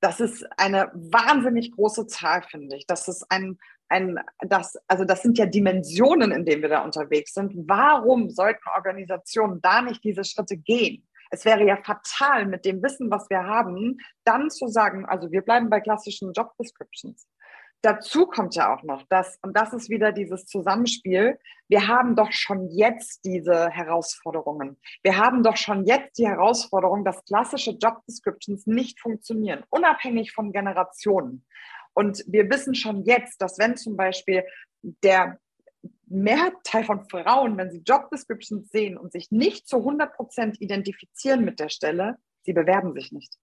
Das 0.00 0.20
ist 0.20 0.46
eine 0.58 0.90
wahnsinnig 0.92 1.72
große 1.72 2.06
Zahl, 2.06 2.42
finde 2.42 2.76
ich. 2.76 2.86
Das 2.86 3.08
ist 3.08 3.24
ein, 3.30 3.58
ein, 3.88 4.18
das, 4.40 4.76
also 4.86 5.04
das 5.04 5.22
sind 5.22 5.38
ja 5.38 5.46
Dimensionen, 5.46 6.30
in 6.30 6.44
denen 6.44 6.60
wir 6.60 6.68
da 6.68 6.84
unterwegs 6.84 7.32
sind. 7.32 7.52
Warum 7.66 8.28
sollten 8.28 8.68
Organisationen 8.76 9.62
da 9.62 9.80
nicht 9.80 10.04
diese 10.04 10.24
Schritte 10.24 10.58
gehen? 10.58 11.08
Es 11.30 11.46
wäre 11.46 11.64
ja 11.64 11.78
fatal, 11.82 12.46
mit 12.46 12.66
dem 12.66 12.82
Wissen, 12.82 13.10
was 13.10 13.28
wir 13.30 13.44
haben, 13.44 13.98
dann 14.24 14.50
zu 14.50 14.68
sagen, 14.68 15.06
also 15.06 15.32
wir 15.32 15.40
bleiben 15.40 15.70
bei 15.70 15.80
klassischen 15.80 16.32
Job 16.34 16.52
Descriptions 16.58 17.26
dazu 17.84 18.26
kommt 18.26 18.54
ja 18.54 18.74
auch 18.74 18.82
noch 18.82 19.02
das, 19.08 19.38
und 19.42 19.56
das 19.56 19.72
ist 19.72 19.90
wieder 19.90 20.12
dieses 20.12 20.46
Zusammenspiel. 20.46 21.38
Wir 21.68 21.86
haben 21.86 22.16
doch 22.16 22.32
schon 22.32 22.68
jetzt 22.70 23.24
diese 23.24 23.68
Herausforderungen. 23.70 24.78
Wir 25.02 25.18
haben 25.18 25.42
doch 25.42 25.56
schon 25.56 25.84
jetzt 25.84 26.18
die 26.18 26.26
Herausforderung, 26.26 27.04
dass 27.04 27.24
klassische 27.24 27.72
Job 27.72 28.02
Descriptions 28.08 28.66
nicht 28.66 29.00
funktionieren, 29.00 29.64
unabhängig 29.70 30.32
von 30.32 30.52
Generationen. 30.52 31.44
Und 31.92 32.24
wir 32.26 32.50
wissen 32.50 32.74
schon 32.74 33.04
jetzt, 33.04 33.40
dass 33.40 33.58
wenn 33.58 33.76
zum 33.76 33.96
Beispiel 33.96 34.44
der 34.82 35.38
Mehrteil 36.06 36.84
von 36.84 37.08
Frauen, 37.08 37.56
wenn 37.56 37.70
sie 37.70 37.82
Job 37.82 38.10
Descriptions 38.10 38.70
sehen 38.70 38.96
und 38.96 39.12
sich 39.12 39.30
nicht 39.30 39.68
zu 39.68 39.78
100 39.78 40.14
Prozent 40.14 40.60
identifizieren 40.60 41.44
mit 41.44 41.60
der 41.60 41.68
Stelle, 41.68 42.16
sie 42.42 42.52
bewerben 42.52 42.94
sich 42.94 43.12
nicht. 43.12 43.36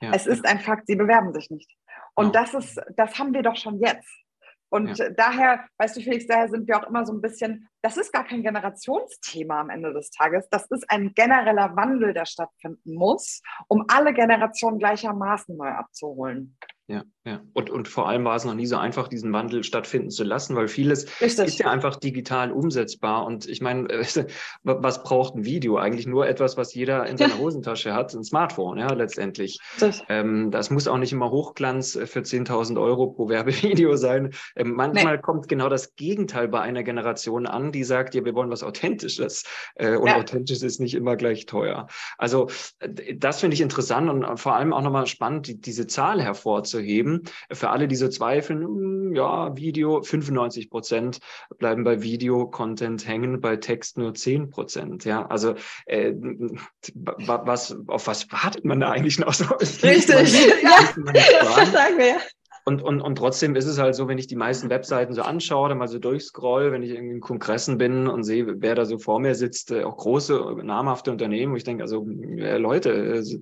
Ja, 0.00 0.12
es 0.12 0.26
ist 0.26 0.46
ein 0.46 0.60
Fakt, 0.60 0.86
sie 0.86 0.96
bewerben 0.96 1.32
sich 1.32 1.50
nicht. 1.50 1.70
Und 2.14 2.34
ja. 2.34 2.42
das 2.42 2.54
ist, 2.54 2.80
das 2.96 3.18
haben 3.18 3.32
wir 3.34 3.42
doch 3.42 3.56
schon 3.56 3.78
jetzt. 3.80 4.26
Und 4.68 5.00
daher, 5.16 5.64
weißt 5.78 5.96
du, 5.96 6.00
Felix, 6.00 6.26
daher 6.26 6.48
sind 6.48 6.66
wir 6.66 6.78
auch 6.78 6.88
immer 6.88 7.06
so 7.06 7.12
ein 7.12 7.20
bisschen, 7.20 7.68
das 7.82 7.96
ist 7.96 8.12
gar 8.12 8.24
kein 8.24 8.42
Generationsthema 8.42 9.60
am 9.60 9.70
Ende 9.70 9.92
des 9.92 10.10
Tages. 10.10 10.48
Das 10.50 10.66
ist 10.66 10.90
ein 10.90 11.14
genereller 11.14 11.76
Wandel, 11.76 12.12
der 12.12 12.26
stattfinden 12.26 12.94
muss, 12.94 13.42
um 13.68 13.84
alle 13.88 14.12
Generationen 14.12 14.78
gleichermaßen 14.78 15.56
neu 15.56 15.68
abzuholen. 15.68 16.58
Ja, 16.88 17.02
ja. 17.24 17.40
Und, 17.52 17.68
und 17.70 17.88
vor 17.88 18.08
allem 18.08 18.24
war 18.24 18.36
es 18.36 18.44
noch 18.44 18.54
nie 18.54 18.66
so 18.66 18.76
einfach, 18.76 19.08
diesen 19.08 19.32
Wandel 19.32 19.64
stattfinden 19.64 20.10
zu 20.10 20.22
lassen, 20.22 20.54
weil 20.54 20.68
vieles 20.68 21.20
Richtig. 21.20 21.46
ist 21.46 21.58
ja 21.58 21.68
einfach 21.68 21.96
digital 21.96 22.52
umsetzbar. 22.52 23.26
Und 23.26 23.48
ich 23.48 23.60
meine, 23.60 23.88
was 24.62 25.02
braucht 25.02 25.34
ein 25.34 25.44
Video? 25.44 25.78
Eigentlich 25.78 26.06
nur 26.06 26.28
etwas, 26.28 26.56
was 26.56 26.74
jeder 26.74 27.04
in 27.06 27.16
seiner 27.16 27.34
ja. 27.34 27.40
Hosentasche 27.40 27.92
hat, 27.92 28.14
ein 28.14 28.22
Smartphone, 28.22 28.78
ja, 28.78 28.92
letztendlich. 28.92 29.58
Das, 29.80 30.04
ähm, 30.08 30.52
das 30.52 30.70
muss 30.70 30.86
auch 30.86 30.98
nicht 30.98 31.12
immer 31.12 31.32
Hochglanz 31.32 31.98
für 32.04 32.20
10.000 32.20 32.80
Euro 32.80 33.08
pro 33.08 33.28
Werbevideo 33.28 33.96
sein. 33.96 34.32
Ähm, 34.54 34.74
manchmal 34.74 35.16
nee. 35.16 35.22
kommt 35.22 35.48
genau 35.48 35.68
das 35.68 35.96
Gegenteil 35.96 36.46
bei 36.46 36.60
einer 36.60 36.84
Generation 36.84 37.46
an, 37.46 37.72
die 37.72 37.82
sagt, 37.82 38.14
ja, 38.14 38.24
wir 38.24 38.36
wollen 38.36 38.50
was 38.50 38.62
Authentisches. 38.62 39.42
Äh, 39.74 39.96
und 39.96 40.06
ja. 40.06 40.18
authentisch 40.18 40.62
ist 40.62 40.78
nicht 40.78 40.94
immer 40.94 41.16
gleich 41.16 41.46
teuer. 41.46 41.88
Also 42.16 42.48
das 43.16 43.40
finde 43.40 43.54
ich 43.54 43.60
interessant 43.60 44.08
und 44.08 44.38
vor 44.38 44.54
allem 44.54 44.72
auch 44.72 44.82
nochmal 44.82 45.08
spannend, 45.08 45.48
die, 45.48 45.60
diese 45.60 45.88
Zahl 45.88 46.22
hervorzuheben 46.22 46.75
hervorzuheben. 46.76 47.22
Für 47.52 47.70
alle, 47.70 47.88
die 47.88 47.96
so 47.96 48.08
zweifeln, 48.08 48.62
hm, 48.62 49.14
ja, 49.14 49.56
Video, 49.56 50.02
95 50.02 50.70
Prozent 50.70 51.18
bleiben 51.58 51.84
bei 51.84 52.02
Video-Content 52.02 53.06
hängen, 53.06 53.40
bei 53.40 53.56
Text 53.56 53.98
nur 53.98 54.14
10 54.14 54.50
Prozent. 54.50 55.04
Ja, 55.04 55.26
also 55.26 55.54
äh, 55.86 56.12
was, 56.94 57.76
auf 57.86 58.06
was 58.06 58.30
wartet 58.30 58.64
man 58.64 58.80
da 58.80 58.90
eigentlich 58.90 59.18
noch 59.18 59.34
so? 59.34 59.46
Richtig, 59.54 60.62
ja, 60.62 60.94
das 61.12 61.72
sagen 61.72 61.98
wir. 61.98 62.16
Und, 62.68 62.82
und, 62.82 63.00
und 63.00 63.14
trotzdem 63.14 63.54
ist 63.54 63.66
es 63.66 63.78
halt 63.78 63.94
so, 63.94 64.08
wenn 64.08 64.18
ich 64.18 64.26
die 64.26 64.34
meisten 64.34 64.70
Webseiten 64.70 65.14
so 65.14 65.22
anschaue, 65.22 65.68
dann 65.68 65.78
mal 65.78 65.86
so 65.86 66.00
durchscroll, 66.00 66.72
wenn 66.72 66.82
ich 66.82 66.90
in 66.90 67.20
Kongressen 67.20 67.78
bin 67.78 68.08
und 68.08 68.24
sehe, 68.24 68.60
wer 68.60 68.74
da 68.74 68.84
so 68.84 68.98
vor 68.98 69.20
mir 69.20 69.36
sitzt, 69.36 69.70
äh, 69.70 69.84
auch 69.84 69.96
große, 69.96 70.56
namhafte 70.64 71.12
Unternehmen, 71.12 71.52
wo 71.52 71.56
ich 71.56 71.62
denke, 71.62 71.84
also 71.84 72.04
Leute, 72.08 73.12
also, 73.14 73.38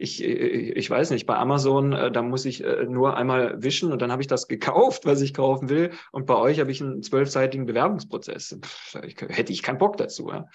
ich, 0.00 0.24
ich 0.24 0.88
weiß 0.88 1.10
nicht, 1.10 1.26
bei 1.26 1.36
Amazon, 1.36 1.92
äh, 1.92 2.10
da 2.10 2.22
muss 2.22 2.46
ich 2.46 2.64
äh, 2.64 2.86
nur 2.86 3.18
einmal 3.18 3.62
wischen 3.62 3.92
und 3.92 4.00
dann 4.00 4.10
habe 4.10 4.22
ich 4.22 4.28
das 4.28 4.48
gekauft, 4.48 5.04
was 5.04 5.20
ich 5.20 5.34
kaufen 5.34 5.68
will. 5.68 5.92
Und 6.10 6.24
bei 6.26 6.36
euch 6.36 6.58
habe 6.58 6.70
ich 6.70 6.80
einen 6.80 7.02
zwölfseitigen 7.02 7.66
Bewerbungsprozess. 7.66 8.58
Pff, 8.62 8.94
hätte 8.94 9.52
ich 9.52 9.62
keinen 9.62 9.76
Bock 9.76 9.98
dazu. 9.98 10.30
Ja. 10.30 10.46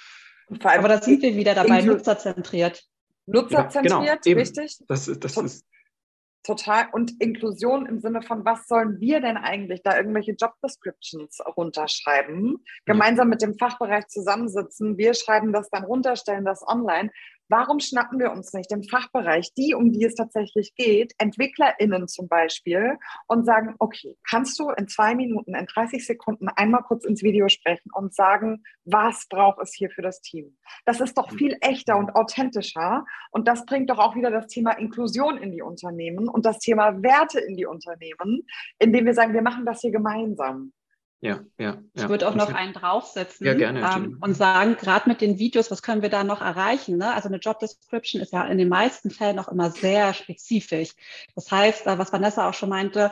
Aber 0.63 0.87
da 0.87 0.99
sind 0.99 1.21
wir 1.21 1.35
wieder 1.35 1.53
dabei, 1.53 1.81
nutzerzentriert. 1.81 2.83
Nutzerzentriert, 3.27 4.05
ja, 4.05 4.15
genau, 4.23 4.39
richtig? 4.39 4.79
Das, 4.87 5.05
das 5.05 5.37
ist 5.37 5.65
total. 6.41 6.87
Und 6.91 7.21
Inklusion 7.21 7.85
im 7.85 7.99
Sinne 7.99 8.21
von, 8.21 8.45
was 8.45 8.67
sollen 8.67 8.99
wir 8.99 9.19
denn 9.19 9.37
eigentlich 9.37 9.81
da 9.83 9.95
irgendwelche 9.95 10.31
Job 10.33 10.53
Descriptions 10.63 11.39
runterschreiben? 11.55 12.63
Gemeinsam 12.85 13.29
mit 13.29 13.41
dem 13.41 13.57
Fachbereich 13.57 14.07
zusammensitzen. 14.07 14.97
Wir 14.97 15.13
schreiben 15.13 15.53
das 15.53 15.69
dann 15.69 15.83
runter, 15.83 16.15
stellen 16.15 16.45
das 16.45 16.63
online. 16.67 17.11
Warum 17.49 17.79
schnappen 17.79 18.19
wir 18.19 18.31
uns 18.31 18.53
nicht 18.53 18.71
im 18.71 18.83
Fachbereich 18.83 19.53
die, 19.53 19.73
um 19.73 19.91
die 19.91 20.05
es 20.05 20.15
tatsächlich 20.15 20.75
geht, 20.75 21.13
EntwicklerInnen 21.17 22.07
zum 22.07 22.27
Beispiel, 22.27 22.97
und 23.27 23.45
sagen, 23.45 23.75
okay, 23.79 24.17
kannst 24.29 24.59
du 24.59 24.69
in 24.69 24.87
zwei 24.87 25.15
Minuten, 25.15 25.55
in 25.55 25.65
30 25.65 26.05
Sekunden 26.05 26.47
einmal 26.49 26.83
kurz 26.83 27.05
ins 27.05 27.23
Video 27.23 27.47
sprechen 27.47 27.89
und 27.93 28.13
sagen, 28.13 28.63
was 28.85 29.27
braucht 29.29 29.59
es 29.61 29.73
hier 29.73 29.89
für 29.89 30.01
das 30.01 30.21
Team? 30.21 30.57
Das 30.85 31.01
ist 31.01 31.17
doch 31.17 31.31
viel 31.31 31.57
echter 31.61 31.97
und 31.97 32.15
authentischer 32.15 33.05
und 33.31 33.47
das 33.47 33.65
bringt 33.65 33.89
doch 33.89 33.99
auch 33.99 34.15
wieder 34.15 34.31
das 34.31 34.47
Thema 34.47 34.71
Inklusion 34.71 35.37
in 35.37 35.51
die 35.51 35.61
Unternehmen 35.61 36.27
und 36.27 36.45
das 36.45 36.59
Thema 36.59 37.01
Werte 37.01 37.39
in 37.39 37.55
die 37.55 37.65
Unternehmen, 37.65 38.45
indem 38.79 39.05
wir 39.05 39.13
sagen, 39.13 39.33
wir 39.33 39.41
machen 39.41 39.65
das 39.65 39.81
hier 39.81 39.91
gemeinsam. 39.91 40.73
Ja, 41.21 41.39
ja. 41.57 41.81
Ich 41.93 42.07
würde 42.07 42.27
auch 42.27 42.35
noch 42.35 42.53
einen 42.53 42.73
draufsetzen 42.73 43.47
ja, 43.47 43.53
gerne, 43.53 43.79
ähm, 43.95 44.17
und 44.21 44.35
sagen, 44.35 44.75
gerade 44.75 45.09
mit 45.09 45.21
den 45.21 45.39
Videos, 45.39 45.71
was 45.71 45.81
können 45.81 46.01
wir 46.01 46.09
da 46.09 46.23
noch 46.23 46.41
erreichen? 46.41 46.97
Ne? 46.97 47.13
Also 47.13 47.29
eine 47.29 47.37
Job 47.37 47.59
Description 47.59 48.21
ist 48.21 48.33
ja 48.33 48.45
in 48.45 48.57
den 48.57 48.69
meisten 48.69 49.09
Fällen 49.09 49.39
auch 49.39 49.47
immer 49.47 49.71
sehr 49.71 50.13
spezifisch. 50.13 50.91
Das 51.33 51.49
heißt, 51.49 51.87
äh, 51.87 51.97
was 51.97 52.13
Vanessa 52.13 52.47
auch 52.47 52.53
schon 52.53 52.69
meinte, 52.69 53.11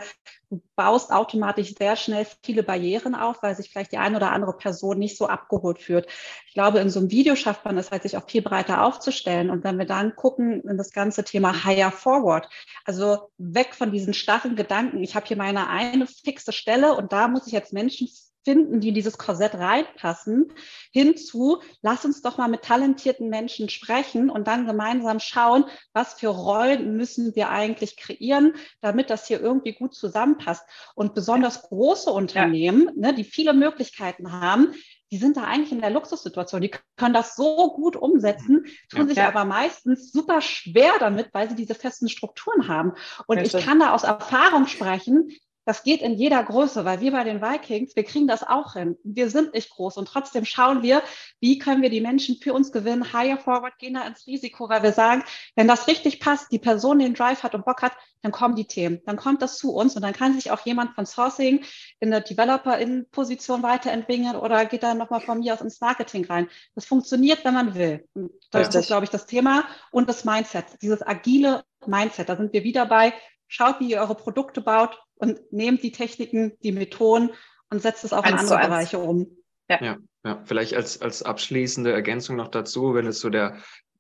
baust 0.76 1.12
automatisch 1.12 1.74
sehr 1.76 1.96
schnell 1.96 2.28
viele 2.44 2.64
Barrieren 2.64 3.16
auf, 3.16 3.42
weil 3.42 3.56
sich 3.56 3.70
vielleicht 3.70 3.92
die 3.92 3.98
eine 3.98 4.18
oder 4.18 4.32
andere 4.32 4.54
Person 4.58 5.00
nicht 5.00 5.18
so 5.18 5.28
abgeholt 5.28 5.80
fühlt. 5.80 6.08
Ich 6.48 6.54
glaube, 6.54 6.80
in 6.80 6.90
so 6.90 7.00
einem 7.00 7.12
Video 7.12 7.36
schafft 7.36 7.66
man 7.66 7.78
es 7.78 7.92
halt, 7.92 8.04
sich 8.04 8.18
auch 8.18 8.30
viel 8.30 8.42
breiter 8.42 8.84
aufzustellen. 8.84 9.50
Und 9.50 9.64
wenn 9.64 9.78
wir 9.78 9.86
dann 9.86 10.16
gucken 10.16 10.62
in 10.62 10.78
das 10.78 10.92
ganze 10.92 11.24
Thema 11.24 11.64
Higher 11.64 11.92
Forward, 11.92 12.50
also 12.86 13.30
weg 13.38 13.74
von 13.76 13.92
diesen 13.92 14.14
starren 14.14 14.56
Gedanken, 14.56 15.04
ich 15.04 15.16
habe 15.16 15.26
hier 15.26 15.38
meine 15.38 15.70
eine 15.70 16.08
fixe 16.08 16.52
Stelle 16.52 16.96
und 16.96 17.12
da 17.14 17.28
muss 17.28 17.48
ich 17.48 17.54
jetzt 17.54 17.74
Menschen 17.74 18.08
finden, 18.44 18.80
die 18.80 18.90
in 18.90 18.96
dieses 18.96 19.18
Korsett 19.18 19.56
reinpassen, 19.56 20.52
hinzu, 20.92 21.62
lass 21.82 22.06
uns 22.06 22.22
doch 22.22 22.38
mal 22.38 22.48
mit 22.48 22.64
talentierten 22.64 23.30
Menschen 23.30 23.70
sprechen 23.70 24.30
und 24.30 24.48
dann 24.48 24.66
gemeinsam 24.66 25.20
schauen, 25.20 25.66
was 25.94 26.14
für 26.14 26.28
Rollen 26.28 26.96
müssen 26.98 27.36
wir 27.36 27.50
eigentlich 27.50 27.98
kreieren, 27.98 28.54
damit 28.82 29.10
das 29.10 29.28
hier 29.28 29.40
irgendwie 29.40 29.74
gut 29.74 29.96
zusammenpasst. 29.96 30.64
Und 30.96 31.14
besonders 31.14 31.64
große 31.64 32.10
Unternehmen, 32.10 32.86
ja. 32.96 33.12
ne, 33.12 33.14
die 33.14 33.24
viele 33.24 33.54
Möglichkeiten 33.54 34.32
haben, 34.32 34.74
die 35.14 35.20
sind 35.20 35.38
da 35.38 35.44
eigentlich 35.44 35.72
in 35.72 35.80
der 35.80 35.92
Luxussituation. 35.92 36.62
Die 36.64 36.72
können 36.98 37.14
das 37.14 37.36
so 37.36 37.72
gut 37.76 37.96
umsetzen, 37.96 38.66
tun 38.90 39.02
ja. 39.02 39.06
sich 39.08 39.22
aber 39.22 39.46
meistens 39.46 40.12
super 40.12 40.42
schwer 40.42 40.94
damit, 41.00 41.30
weil 41.34 41.48
sie 41.48 41.56
diese 41.56 41.76
festen 41.76 42.10
Strukturen 42.10 42.68
haben. 42.68 42.94
Und 43.28 43.38
ich 43.38 43.52
kann 43.52 43.80
da 43.80 43.94
aus 43.94 44.04
Erfahrung 44.04 44.66
sprechen, 44.66 45.30
das 45.66 45.84
geht 45.84 46.02
in 46.02 46.14
jeder 46.14 46.44
Größe, 46.44 46.86
weil 46.86 47.00
wir 47.00 47.12
bei 47.12 47.24
den 47.24 47.42
Vikings, 47.42 47.96
wir 47.96 48.04
kriegen 48.04 48.28
das 48.28 48.44
auch 48.44 48.74
hin. 48.74 48.98
Wir 49.04 49.30
sind 49.30 49.54
nicht 49.54 49.70
groß 49.70 49.98
und 49.98 50.08
trotzdem 50.08 50.46
schauen 50.46 50.84
wir, 50.84 51.02
wie 51.40 51.58
können 51.58 51.82
wir 51.82 51.90
die 51.90 52.02
Menschen 52.02 52.38
für 52.38 52.54
uns 52.54 52.72
gewinnen, 52.72 53.14
higher 53.14 53.38
forward, 53.38 53.78
gehen 53.80 53.94
da 53.94 54.06
ins 54.06 54.28
Risiko, 54.28 54.70
weil 54.70 54.84
wir 54.84 54.92
sagen, 54.92 55.24
wenn 55.56 55.68
das 55.68 55.88
richtig 55.88 56.20
passt, 56.20 56.52
die 56.52 56.60
Person 56.60 57.00
den 57.00 57.14
Drive 57.14 57.44
hat 57.44 57.56
und 57.56 57.66
Bock 57.66 57.82
hat, 57.82 57.94
dann 58.22 58.32
kommen 58.32 58.56
die 58.56 58.66
Themen, 58.66 59.02
dann 59.06 59.18
kommt 59.18 59.42
das 59.42 59.58
zu 59.58 59.74
uns 59.74 59.96
und 59.96 60.02
dann 60.02 60.14
kann 60.14 60.34
sich 60.34 60.52
auch 60.52 60.66
jemand 60.66 60.96
von 60.96 61.06
Sourcing 61.06 61.64
in 62.00 62.12
der 62.12 62.22
Developer-In-Position 62.22 63.64
weiterentwickeln 63.64 64.36
oder 64.36 64.66
geht 64.66 64.84
dann 64.84 64.98
nochmal 64.98 65.22
von 65.22 65.40
mir 65.40 65.54
aus 65.54 65.62
ins 65.62 65.82
Marketing 65.82 66.26
rein. 66.26 66.50
Das 66.76 66.86
funktioniert, 66.86 67.44
wenn 67.44 67.54
man 67.54 67.76
will. 67.76 68.08
Und 68.14 68.32
das 68.52 68.68
Richtig. 68.68 68.82
ist, 68.82 68.88
glaube 68.88 69.04
ich, 69.04 69.10
das 69.10 69.26
Thema 69.26 69.66
und 69.92 70.08
das 70.08 70.24
Mindset, 70.24 70.66
dieses 70.82 71.06
agile 71.06 71.64
Mindset. 71.86 72.30
Da 72.30 72.38
sind 72.38 72.54
wir 72.54 72.64
wieder 72.64 72.86
bei, 72.86 73.14
schaut, 73.48 73.80
wie 73.82 73.92
ihr 73.92 74.00
eure 74.00 74.16
Produkte 74.16 74.62
baut 74.62 75.03
und 75.16 75.40
nehmt 75.52 75.84
die 75.84 75.92
Techniken, 75.92 76.54
die 76.64 76.72
Methoden 76.72 77.32
und 77.70 77.82
setzt 77.82 78.04
es 78.04 78.14
auch 78.14 78.26
in 78.26 78.34
andere 78.34 78.60
Bereiche 78.60 79.00
um. 79.00 79.38
Ja. 79.70 79.82
ja. 79.82 79.98
Ja, 80.26 80.42
vielleicht 80.46 80.74
als, 80.74 81.02
als 81.02 81.22
abschließende 81.22 81.92
Ergänzung 81.92 82.38
noch 82.38 82.48
dazu, 82.48 82.94
wenn 82.94 83.06
es 83.08 83.20
so 83.20 83.30
der, 83.30 83.58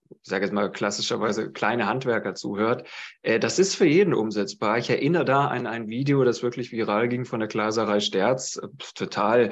ich 0.10 0.18
sage 0.22 0.46
jetzt 0.46 0.54
mal 0.54 0.72
klassischerweise 0.72 1.52
kleine 1.52 1.86
Handwerker 1.86 2.34
zuhört, 2.34 2.88
äh, 3.24 3.40
das 3.40 3.60
ist 3.60 3.76
für 3.76 3.86
jeden 3.86 4.14
umsetzbar. 4.14 4.78
Ich 4.78 4.90
erinnere 4.90 5.26
da 5.26 5.48
an 5.48 5.68
ein 5.68 5.90
Video, 5.90 6.24
das 6.24 6.42
wirklich 6.42 6.72
viral 6.72 7.10
ging 7.10 7.26
von 7.26 7.42
der 7.42 7.50
Glaserei 7.50 8.00
Sterz, 8.00 8.62
total 8.96 9.52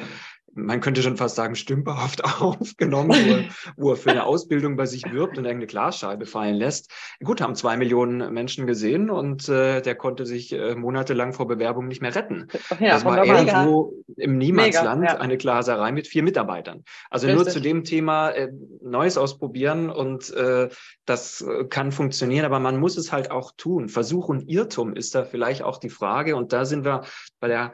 man 0.54 0.82
könnte 0.82 1.02
schon 1.02 1.18
fast 1.18 1.36
sagen, 1.36 1.56
stümperhaft 1.56 2.24
aufgenommen, 2.42 3.10
wo 3.10 3.34
er, 3.34 3.44
wo 3.78 3.90
er, 3.92 3.96
für 3.96 4.12
eine 4.12 4.26
Ausbildung 4.26 4.76
bei 4.76 4.86
sich 4.86 5.04
wirbt 5.12 5.38
und 5.38 5.46
irgendeine 5.46 5.68
Glasscheibe 5.68 6.26
fallen 6.26 6.56
lässt. 6.56 6.92
Gut, 7.24 7.42
haben 7.42 7.56
zwei 7.56 7.78
Millionen 7.78 8.34
Menschen 8.34 8.68
gesehen 8.68 9.10
und 9.10 9.48
äh, 9.50 9.82
der 9.82 9.96
konnte 9.96 10.26
sich 10.26 10.52
äh, 10.52 10.76
monatelang 10.76 11.34
vor 11.34 11.48
Bewerbung 11.48 11.88
nicht 11.88 12.02
mehr 12.02 12.16
retten. 12.16 12.48
Ja, 12.80 12.94
das 12.94 13.06
war 13.06 13.24
irgendwo 13.26 13.94
im 14.18 14.38
Niemandsland 14.38 15.04
ja. 15.04 15.18
eine 15.18 15.38
Glaserei 15.38 15.92
mit 15.92 16.08
vier 16.08 16.24
Mitarbeitern. 16.24 16.84
Also 17.10 17.28
Richtig. 17.28 17.44
nur 17.44 17.54
zu 17.54 17.62
dem 17.62 17.84
Thema 17.84 18.32
äh, 18.32 18.52
Neues 18.82 19.18
ausprobieren 19.18 19.90
und 19.90 20.32
äh, 20.32 20.70
das 21.06 21.42
äh, 21.42 21.66
kann 21.66 21.92
funktionieren, 21.92 22.46
aber 22.46 22.60
man 22.60 22.78
muss 22.78 22.98
es 22.98 23.12
halt 23.12 23.32
auch 23.32 23.52
tun. 23.56 23.90
Versuch 23.90 24.30
und 24.30 24.50
Irrtum 24.50 24.94
ist 24.94 25.16
da 25.16 25.24
vielleicht 25.24 25.64
auch 25.64 25.78
die 25.78 25.90
Frage 25.90 26.36
und 26.36 26.54
da 26.54 26.66
sind 26.66 26.84
wir 26.84 27.04
bei 27.40 27.48
der 27.48 27.74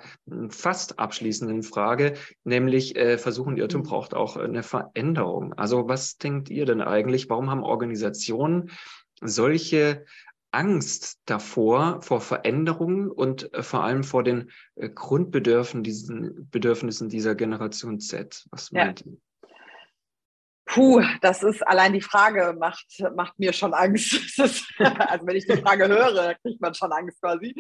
fast 0.50 1.00
abschließenden 1.00 1.64
Frage, 1.64 2.14
nämlich 2.44 2.67
nämlich 2.68 2.96
äh, 2.96 3.18
Versuch 3.18 3.48
und 3.48 3.58
Irrtum 3.58 3.82
mhm. 3.82 3.86
braucht 3.86 4.14
auch 4.14 4.36
eine 4.38 4.64
Veränderung. 4.64 5.54
Also 5.54 5.88
was 5.88 6.18
denkt 6.18 6.50
ihr 6.50 6.66
denn 6.66 6.82
eigentlich? 6.82 7.30
Warum 7.30 7.50
haben 7.50 7.64
Organisationen 7.64 8.72
solche 9.22 10.06
Angst 10.52 11.20
davor, 11.26 12.02
vor 12.02 12.22
Veränderungen 12.22 13.10
und 13.10 13.54
äh, 13.54 13.64
vor 13.64 13.84
allem 13.84 14.04
vor 14.04 14.24
den 14.24 14.52
äh, 14.76 14.90
Grundbedürfnissen 14.90 16.50
Bedürfnissen 16.52 17.10
dieser 17.10 17.36
Generation 17.36 18.00
Z? 18.00 18.46
Was 18.52 18.72
meint 18.72 19.02
ja. 19.02 19.12
ihr? 19.12 19.18
Puh, 20.78 21.02
das 21.22 21.42
ist 21.42 21.68
allein 21.68 21.94
die 21.94 22.02
Frage 22.02 22.56
macht, 22.60 22.86
macht 23.16 23.40
mir 23.40 23.52
schon 23.52 23.74
Angst. 23.74 24.14
Also 24.78 25.26
wenn 25.26 25.36
ich 25.36 25.48
die 25.48 25.58
Frage 25.58 25.88
höre, 25.88 26.36
kriegt 26.36 26.62
man 26.62 26.76
schon 26.76 26.92
Angst 26.92 27.20
quasi. 27.20 27.56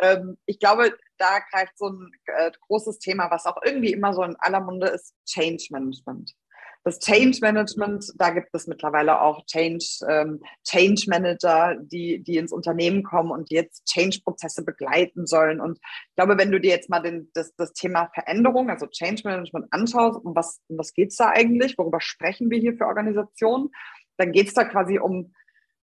Ähm, 0.00 0.38
ich 0.46 0.60
glaube, 0.60 0.96
da 1.18 1.40
greift 1.50 1.76
so 1.76 1.88
ein 1.88 2.12
äh, 2.26 2.52
großes 2.68 3.00
Thema, 3.00 3.28
was 3.28 3.46
auch 3.46 3.56
irgendwie 3.64 3.92
immer 3.92 4.12
so 4.12 4.22
in 4.22 4.36
aller 4.38 4.60
Munde 4.60 4.86
ist, 4.86 5.14
Change 5.26 5.66
Management. 5.70 6.32
Das 6.82 6.98
Change 6.98 7.38
Management, 7.42 8.12
da 8.16 8.30
gibt 8.30 8.48
es 8.52 8.66
mittlerweile 8.66 9.20
auch 9.20 9.44
Change, 9.46 9.84
ähm, 10.08 10.40
Change 10.66 11.04
Manager, 11.08 11.76
die, 11.78 12.22
die 12.22 12.38
ins 12.38 12.52
Unternehmen 12.52 13.02
kommen 13.02 13.30
und 13.30 13.50
jetzt 13.50 13.86
Change-Prozesse 13.86 14.64
begleiten 14.64 15.26
sollen. 15.26 15.60
Und 15.60 15.78
ich 15.78 16.14
glaube, 16.16 16.38
wenn 16.38 16.50
du 16.50 16.58
dir 16.58 16.70
jetzt 16.70 16.88
mal 16.88 17.00
den, 17.00 17.30
das, 17.34 17.54
das 17.56 17.74
Thema 17.74 18.10
Veränderung, 18.14 18.70
also 18.70 18.86
Change 18.86 19.22
Management 19.24 19.66
anschaust, 19.72 20.24
um 20.24 20.34
was, 20.34 20.60
um 20.68 20.78
was 20.78 20.94
geht 20.94 21.10
es 21.10 21.16
da 21.16 21.28
eigentlich? 21.28 21.76
Worüber 21.76 22.00
sprechen 22.00 22.50
wir 22.50 22.58
hier 22.58 22.74
für 22.74 22.86
Organisationen? 22.86 23.70
Dann 24.16 24.32
geht 24.32 24.48
es 24.48 24.54
da 24.54 24.64
quasi 24.64 24.98
um 24.98 25.34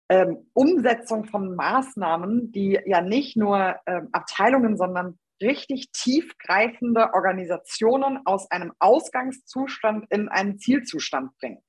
ähm, 0.09 0.47
Umsetzung 0.53 1.25
von 1.25 1.55
Maßnahmen, 1.55 2.53
die 2.53 2.79
ja 2.85 3.01
nicht 3.01 3.37
nur 3.37 3.77
ähm, 3.87 4.09
Abteilungen, 4.13 4.77
sondern 4.77 5.19
richtig 5.43 5.91
tiefgreifende 5.93 7.13
Organisationen 7.13 8.21
aus 8.25 8.51
einem 8.51 8.73
Ausgangszustand 8.79 10.07
in 10.11 10.29
einen 10.29 10.59
Zielzustand 10.59 11.37
bringen. 11.39 11.63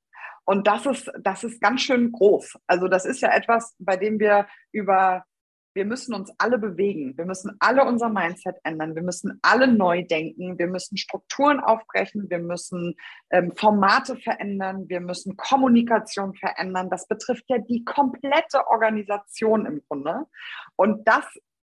Und 0.44 0.66
das 0.68 0.86
ist, 0.86 1.10
das 1.20 1.42
ist 1.42 1.60
ganz 1.60 1.82
schön 1.82 2.12
groß. 2.12 2.56
Also 2.66 2.86
das 2.86 3.04
ist 3.04 3.20
ja 3.20 3.34
etwas, 3.34 3.74
bei 3.78 3.96
dem 3.96 4.20
wir 4.20 4.46
über, 4.70 5.24
wir 5.76 5.84
müssen 5.84 6.14
uns 6.14 6.32
alle 6.38 6.58
bewegen. 6.58 7.16
Wir 7.18 7.26
müssen 7.26 7.54
alle 7.60 7.84
unser 7.84 8.08
Mindset 8.08 8.56
ändern. 8.64 8.94
Wir 8.94 9.02
müssen 9.02 9.38
alle 9.42 9.68
neu 9.68 10.04
denken. 10.04 10.58
Wir 10.58 10.68
müssen 10.68 10.96
Strukturen 10.96 11.60
aufbrechen. 11.60 12.30
Wir 12.30 12.38
müssen 12.38 12.96
ähm, 13.30 13.52
Formate 13.54 14.16
verändern. 14.16 14.88
Wir 14.88 15.00
müssen 15.00 15.36
Kommunikation 15.36 16.34
verändern. 16.34 16.88
Das 16.88 17.06
betrifft 17.06 17.44
ja 17.48 17.58
die 17.58 17.84
komplette 17.84 18.66
Organisation 18.68 19.66
im 19.66 19.82
Grunde. 19.86 20.24
Und 20.76 21.06
das 21.06 21.26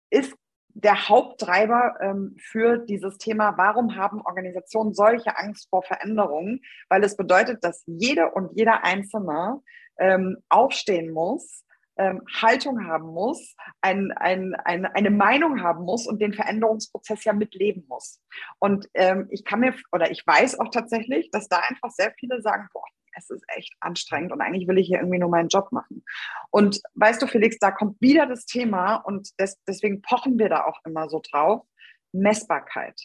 ist 0.09 0.33
der 0.69 1.09
Haupttreiber 1.09 1.95
ähm, 1.99 2.37
für 2.39 2.77
dieses 2.77 3.17
Thema, 3.17 3.57
warum 3.57 3.97
haben 3.97 4.21
Organisationen 4.21 4.93
solche 4.93 5.35
Angst 5.35 5.67
vor 5.69 5.83
Veränderungen? 5.83 6.61
Weil 6.87 7.03
es 7.03 7.17
bedeutet, 7.17 7.65
dass 7.65 7.83
jede 7.85 8.31
und 8.31 8.55
jeder 8.55 8.85
Einzelne 8.85 9.61
ähm, 9.97 10.37
aufstehen 10.47 11.11
muss, 11.11 11.65
ähm, 11.99 12.23
Haltung 12.41 12.87
haben 12.87 13.09
muss, 13.09 13.55
ein, 13.81 14.13
ein, 14.13 14.55
ein, 14.55 14.85
eine 14.85 15.11
Meinung 15.11 15.61
haben 15.61 15.83
muss 15.83 16.07
und 16.07 16.21
den 16.21 16.33
Veränderungsprozess 16.33 17.25
ja 17.25 17.33
mitleben 17.33 17.85
muss. 17.89 18.21
Und 18.57 18.87
ähm, 18.93 19.27
ich 19.29 19.43
kann 19.43 19.59
mir, 19.59 19.75
oder 19.91 20.09
ich 20.09 20.25
weiß 20.25 20.59
auch 20.59 20.69
tatsächlich, 20.71 21.29
dass 21.31 21.49
da 21.49 21.57
einfach 21.57 21.91
sehr 21.91 22.13
viele 22.17 22.41
sagen, 22.41 22.69
boah, 22.73 22.85
es 23.17 23.29
ist 23.29 23.43
echt 23.47 23.73
anstrengend 23.81 24.31
und 24.31 24.39
eigentlich 24.39 24.67
will 24.67 24.77
ich 24.77 24.87
hier 24.87 24.99
irgendwie 24.99 25.19
nur 25.19 25.29
meinen 25.29 25.49
Job 25.49 25.73
machen. 25.73 26.05
Und 26.51 26.79
weißt 26.93 27.21
du, 27.21 27.27
Felix, 27.27 27.57
da 27.59 27.71
kommt 27.71 27.99
wieder 27.99 28.25
das 28.25 28.45
Thema 28.45 28.95
und 28.95 29.37
des, 29.37 29.57
deswegen 29.67 30.01
pochen 30.01 30.39
wir 30.39 30.47
da 30.47 30.63
auch 30.63 30.79
immer 30.85 31.09
so 31.09 31.21
drauf. 31.29 31.65
Messbarkeit. 32.13 32.97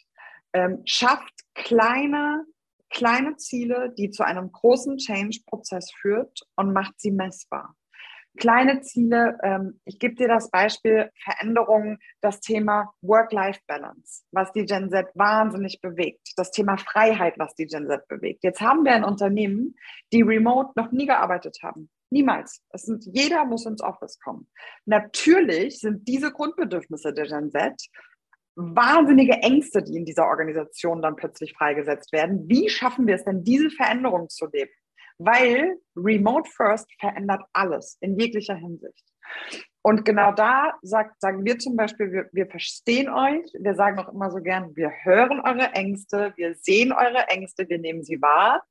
Ähm, 0.53 0.83
schafft 0.85 1.35
kleine, 1.55 2.45
kleine 2.91 3.37
Ziele, 3.39 3.93
die 3.99 4.11
zu 4.11 4.25
einem 4.25 4.53
großen 4.53 4.99
Change-Prozess 4.99 5.91
führt 5.91 6.43
und 6.55 6.73
macht 6.73 7.01
sie 7.01 7.11
messbar 7.11 7.75
kleine 8.37 8.81
Ziele. 8.83 9.39
Ähm, 9.43 9.81
ich 9.85 9.99
gebe 9.99 10.15
dir 10.15 10.29
das 10.29 10.51
Beispiel 10.51 11.11
Veränderungen, 11.23 11.99
das 12.21 12.41
Thema 12.41 12.93
Work-Life-Balance, 13.03 14.25
was 14.33 14.53
die 14.53 14.65
Gen 14.65 14.91
Z 14.91 15.09
wahnsinnig 15.15 15.81
bewegt. 15.81 16.33
Das 16.37 16.51
Thema 16.51 16.77
Freiheit, 16.77 17.39
was 17.39 17.55
die 17.55 17.67
Gen 17.67 17.87
Z 17.87 18.07
bewegt. 18.09 18.43
Jetzt 18.43 18.61
haben 18.61 18.85
wir 18.85 18.93
ein 18.93 19.05
Unternehmen, 19.05 19.77
die 20.13 20.23
remote 20.23 20.73
noch 20.77 20.93
nie 20.93 21.07
gearbeitet 21.07 21.59
haben. 21.63 21.91
Niemals. 22.11 22.63
Es 22.71 22.83
sind, 22.83 23.05
jeder 23.13 23.45
muss 23.45 23.67
ins 23.67 23.83
Office 23.83 24.19
kommen. 24.21 24.49
Natürlich 24.85 25.81
sind 25.81 26.07
diese 26.07 26.31
Grundbedürfnisse 26.31 27.13
der 27.13 27.27
Gen 27.27 27.51
Z 27.51 27.75
wahnsinnige 28.57 29.35
Ängste, 29.35 29.83
die 29.83 29.97
in 29.97 30.05
dieser 30.05 30.27
Organisation 30.27 31.03
dann 31.03 31.17
plötzlich 31.17 31.55
freigesetzt 31.55 32.13
werden. 32.13 32.49
Wie 32.49 32.69
schaffen 32.69 33.07
wir 33.07 33.17
es 33.17 33.25
denn, 33.25 33.43
diese 33.43 33.71
Veränderung 33.71 34.29
zu 34.29 34.47
leben? 34.47 34.71
Weil 35.19 35.77
Remote 35.97 36.49
First 36.51 36.89
verändert 37.01 37.43
alles 37.53 37.97
in 38.01 38.19
jeglicher 38.19 38.55
Hinsicht. 38.55 39.05
Und 39.83 40.05
genau 40.05 40.33
da 40.33 40.73
sagt, 40.81 41.21
sagen 41.21 41.45
wir 41.45 41.59
zum 41.59 41.77
Beispiel, 41.77 42.11
wir, 42.11 42.31
wir 42.33 42.47
verstehen 42.47 43.11
euch. 43.11 43.45
Wir 43.59 43.75
sagen 43.75 43.99
auch 43.99 44.13
immer 44.13 44.31
so 44.31 44.39
gern, 44.39 44.75
wir 44.77 44.91
hören 45.03 45.41
eure 45.41 45.73
Ängste, 45.73 46.33
wir 46.37 46.55
sehen 46.55 46.93
eure 46.93 47.29
Ängste, 47.29 47.69
wir 47.69 47.79
nehmen 47.79 48.03
sie 48.03 48.21
wahr. 48.23 48.63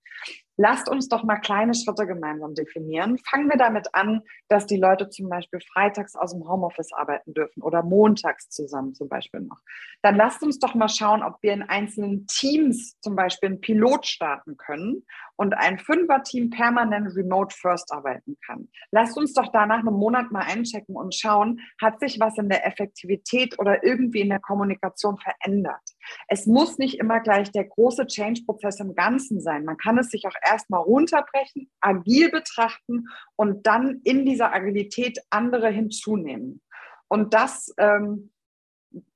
Lasst 0.56 0.88
uns 0.88 1.10
doch 1.10 1.24
mal 1.24 1.38
kleine 1.38 1.74
Schritte 1.74 2.06
gemeinsam 2.06 2.54
definieren. 2.54 3.18
Fangen 3.30 3.50
wir 3.50 3.58
damit 3.58 3.88
an, 3.94 4.22
dass 4.50 4.68
die 4.68 4.78
Leute 4.78 5.10
zum 5.10 5.28
Beispiel 5.28 5.60
freitags 5.74 6.16
aus 6.16 6.32
dem 6.32 6.48
Homeoffice 6.48 6.94
arbeiten 6.94 7.34
dürfen 7.34 7.64
oder 7.64 7.82
montags 7.82 8.50
zusammen 8.50 8.94
zum 8.94 9.10
Beispiel 9.10 9.42
noch. 9.42 9.58
Dann 10.04 10.16
lasst 10.16 10.44
uns 10.44 10.60
doch 10.60 10.76
mal 10.76 10.90
schauen, 10.90 11.24
ob 11.24 11.42
wir 11.42 11.54
in 11.54 11.64
einzelnen 11.64 12.28
Teams 12.28 13.00
zum 13.02 13.16
Beispiel 13.16 13.50
einen 13.50 13.62
Pilot 13.62 14.06
starten 14.06 14.56
können 14.58 15.06
und 15.38 15.56
ein 15.56 15.80
Fünfer-Team 15.80 16.52
permanent 16.52 17.13
remote 17.16 17.56
first 17.56 17.92
arbeiten 17.92 18.38
kann. 18.46 18.70
Lasst 18.92 19.18
uns 19.18 19.34
doch 19.34 19.52
da 19.52 19.66
nach 19.66 19.80
einem 19.80 19.94
Monat 19.94 20.32
mal 20.32 20.44
einchecken 20.44 20.96
und 20.96 21.16
schauen, 21.16 21.60
hat 21.82 22.00
sich 22.00 22.20
was 22.20 22.38
in 22.38 22.50
der 22.50 22.66
Effektivität 22.66 23.58
oder 23.60 23.84
irgendwie 23.84 24.22
in 24.22 24.30
der 24.30 24.40
Kommunikation 24.40 25.18
verändert. 25.18 25.82
Es 26.28 26.46
muss 26.46 26.78
nicht 26.78 27.00
immer 27.00 27.20
gleich 27.20 27.52
der 27.52 27.66
große 27.66 28.08
Change-Prozess 28.08 28.80
im 28.80 28.96
Ganzen 28.96 29.42
sein. 29.42 29.66
Man 29.66 29.78
kann 29.78 29.98
es 29.98 30.10
sich 30.10 30.26
auch 30.28 30.36
erstmal 30.46 30.82
runterbrechen, 30.82 31.70
agil 31.82 32.30
betrachten 32.30 33.06
und 33.36 33.66
dann 33.66 34.02
in 34.04 34.26
dieser 34.26 34.54
Agilität 34.54 35.20
andere 35.30 35.70
hinzunehmen. 35.70 36.62
Und 37.08 37.34
das, 37.34 37.74
ähm, 37.78 38.32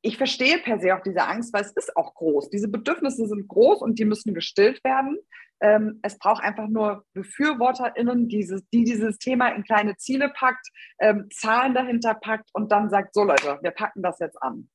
ich 0.02 0.18
verstehe 0.18 0.58
per 0.60 0.80
se 0.80 0.96
auch 0.96 1.02
diese 1.02 1.24
Angst, 1.24 1.54
weil 1.54 1.62
es 1.62 1.72
ist 1.72 1.96
auch 1.96 2.14
groß. 2.16 2.50
Diese 2.50 2.68
Bedürfnisse 2.68 3.28
sind 3.28 3.48
groß 3.48 3.82
und 3.82 4.00
die 4.00 4.06
müssen 4.06 4.34
gestillt 4.34 4.84
werden. 4.84 5.18
Ähm, 5.60 6.00
es 6.04 6.18
braucht 6.18 6.44
einfach 6.44 6.68
nur 6.68 7.04
BefürworterInnen, 7.14 8.28
dieses, 8.28 8.68
die 8.70 8.84
dieses 8.84 9.18
Thema 9.18 9.50
in 9.50 9.64
kleine 9.64 9.96
Ziele 9.98 10.30
packt, 10.30 10.68
ähm, 11.00 11.28
Zahlen 11.32 11.74
dahinter 11.74 12.16
packt 12.16 12.50
und 12.54 12.72
dann 12.72 12.90
sagt, 12.90 13.14
so 13.14 13.24
Leute, 13.24 13.60
wir 13.62 13.72
packen 13.72 14.04
das 14.04 14.20
jetzt 14.20 14.42
an. 14.42 14.70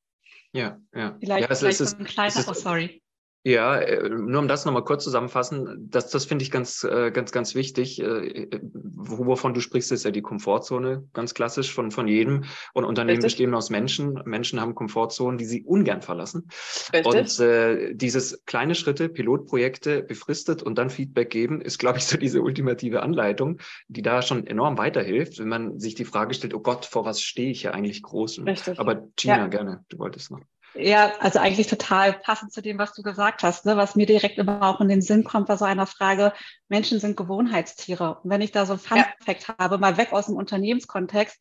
Ja, 0.52 0.78
ja. 0.94 1.16
Vielleicht, 1.21 1.49
ja, 1.49 1.54
vielleicht 1.54 1.80
ist, 1.80 1.99
ein 1.99 2.04
kleiner, 2.04 2.35
oh 2.49 2.52
sorry. 2.52 3.01
Ja, 3.44 3.76
äh, 3.76 4.08
nur 4.08 4.40
um 4.40 4.46
das 4.46 4.64
nochmal 4.64 4.84
kurz 4.84 5.02
zusammenfassen, 5.02 5.88
das, 5.90 6.11
das 6.11 6.25
finde 6.25 6.44
ich 6.44 6.52
ganz, 6.52 6.84
äh, 6.84 7.11
ganz, 7.11 7.32
ganz 7.32 7.56
wichtig. 7.56 8.00
Äh, 8.00 8.49
wovon 8.62 9.52
du 9.52 9.61
sprichst, 9.61 9.90
ist 9.90 10.04
ja 10.04 10.12
die 10.12 10.22
Komfortzone, 10.22 11.08
ganz 11.12 11.34
klassisch 11.34 11.75
von, 11.75 11.90
von 11.90 12.06
jedem. 12.06 12.44
Und 12.72 12.84
Unternehmen 12.84 13.16
Richtig. 13.16 13.32
bestehen 13.32 13.54
aus 13.54 13.68
Menschen. 13.68 14.20
Menschen 14.25 14.61
haben 14.61 14.76
Komfortzonen, 14.76 15.38
die 15.38 15.44
sie 15.44 15.64
ungern 15.64 16.02
verlassen. 16.02 16.49
Richtig. 16.92 17.06
Und 17.06 17.40
äh, 17.40 17.94
dieses 17.94 18.44
kleine 18.44 18.76
Schritte, 18.76 19.08
Pilotprojekte 19.08 20.04
befristet 20.04 20.62
und 20.62 20.78
dann 20.78 20.88
Feedback 20.88 21.30
geben, 21.30 21.61
ist, 21.61 21.78
glaube 21.78 21.99
ich, 21.99 22.04
so 22.04 22.16
diese 22.16 22.42
ultimative 22.42 23.02
Anleitung, 23.02 23.58
die 23.88 24.02
da 24.02 24.22
schon 24.22 24.46
enorm 24.46 24.78
weiterhilft, 24.78 25.40
wenn 25.40 25.49
man 25.49 25.80
sich 25.80 25.96
die 25.96 26.04
Frage 26.04 26.32
stellt, 26.34 26.54
oh 26.54 26.61
Gott, 26.61 26.84
vor 26.84 27.04
was 27.04 27.20
stehe 27.20 27.50
ich 27.50 27.62
hier 27.62 27.75
eigentlich 27.75 28.02
groß? 28.02 28.46
Richtig. 28.46 28.78
Aber 28.78 29.08
Gina, 29.16 29.37
ja. 29.38 29.46
gerne, 29.49 29.84
du 29.88 29.99
wolltest 29.99 30.30
noch. 30.30 30.40
Ja, 30.75 31.12
also 31.21 31.38
eigentlich 31.38 31.67
total 31.67 32.14
passend 32.14 32.52
zu 32.52 32.62
dem, 32.62 32.79
was 32.79 32.95
du 32.95 33.02
gesagt 33.02 33.43
hast. 33.43 33.67
Ne? 33.67 33.76
Was 33.76 33.95
mir 33.95 34.07
direkt 34.07 34.38
immer 34.38 34.62
auch 34.62 34.81
in 34.81 34.88
den 34.88 35.02
Sinn 35.02 35.25
kommt, 35.25 35.49
war 35.49 35.59
so 35.59 35.64
einer 35.64 35.87
Frage, 35.87 36.33
Menschen 36.69 36.99
sind 36.99 37.17
Gewohnheitstiere. 37.17 38.21
Und 38.23 38.31
wenn 38.31 38.41
ich 38.41 38.52
da 38.52 38.64
so 38.64 38.75
ein 38.75 38.79
Fun-Fact 38.79 39.49
ja. 39.49 39.55
habe, 39.59 39.79
mal 39.79 39.97
weg 39.97 40.12
aus 40.12 40.26
dem 40.26 40.37
Unternehmenskontext, 40.37 41.38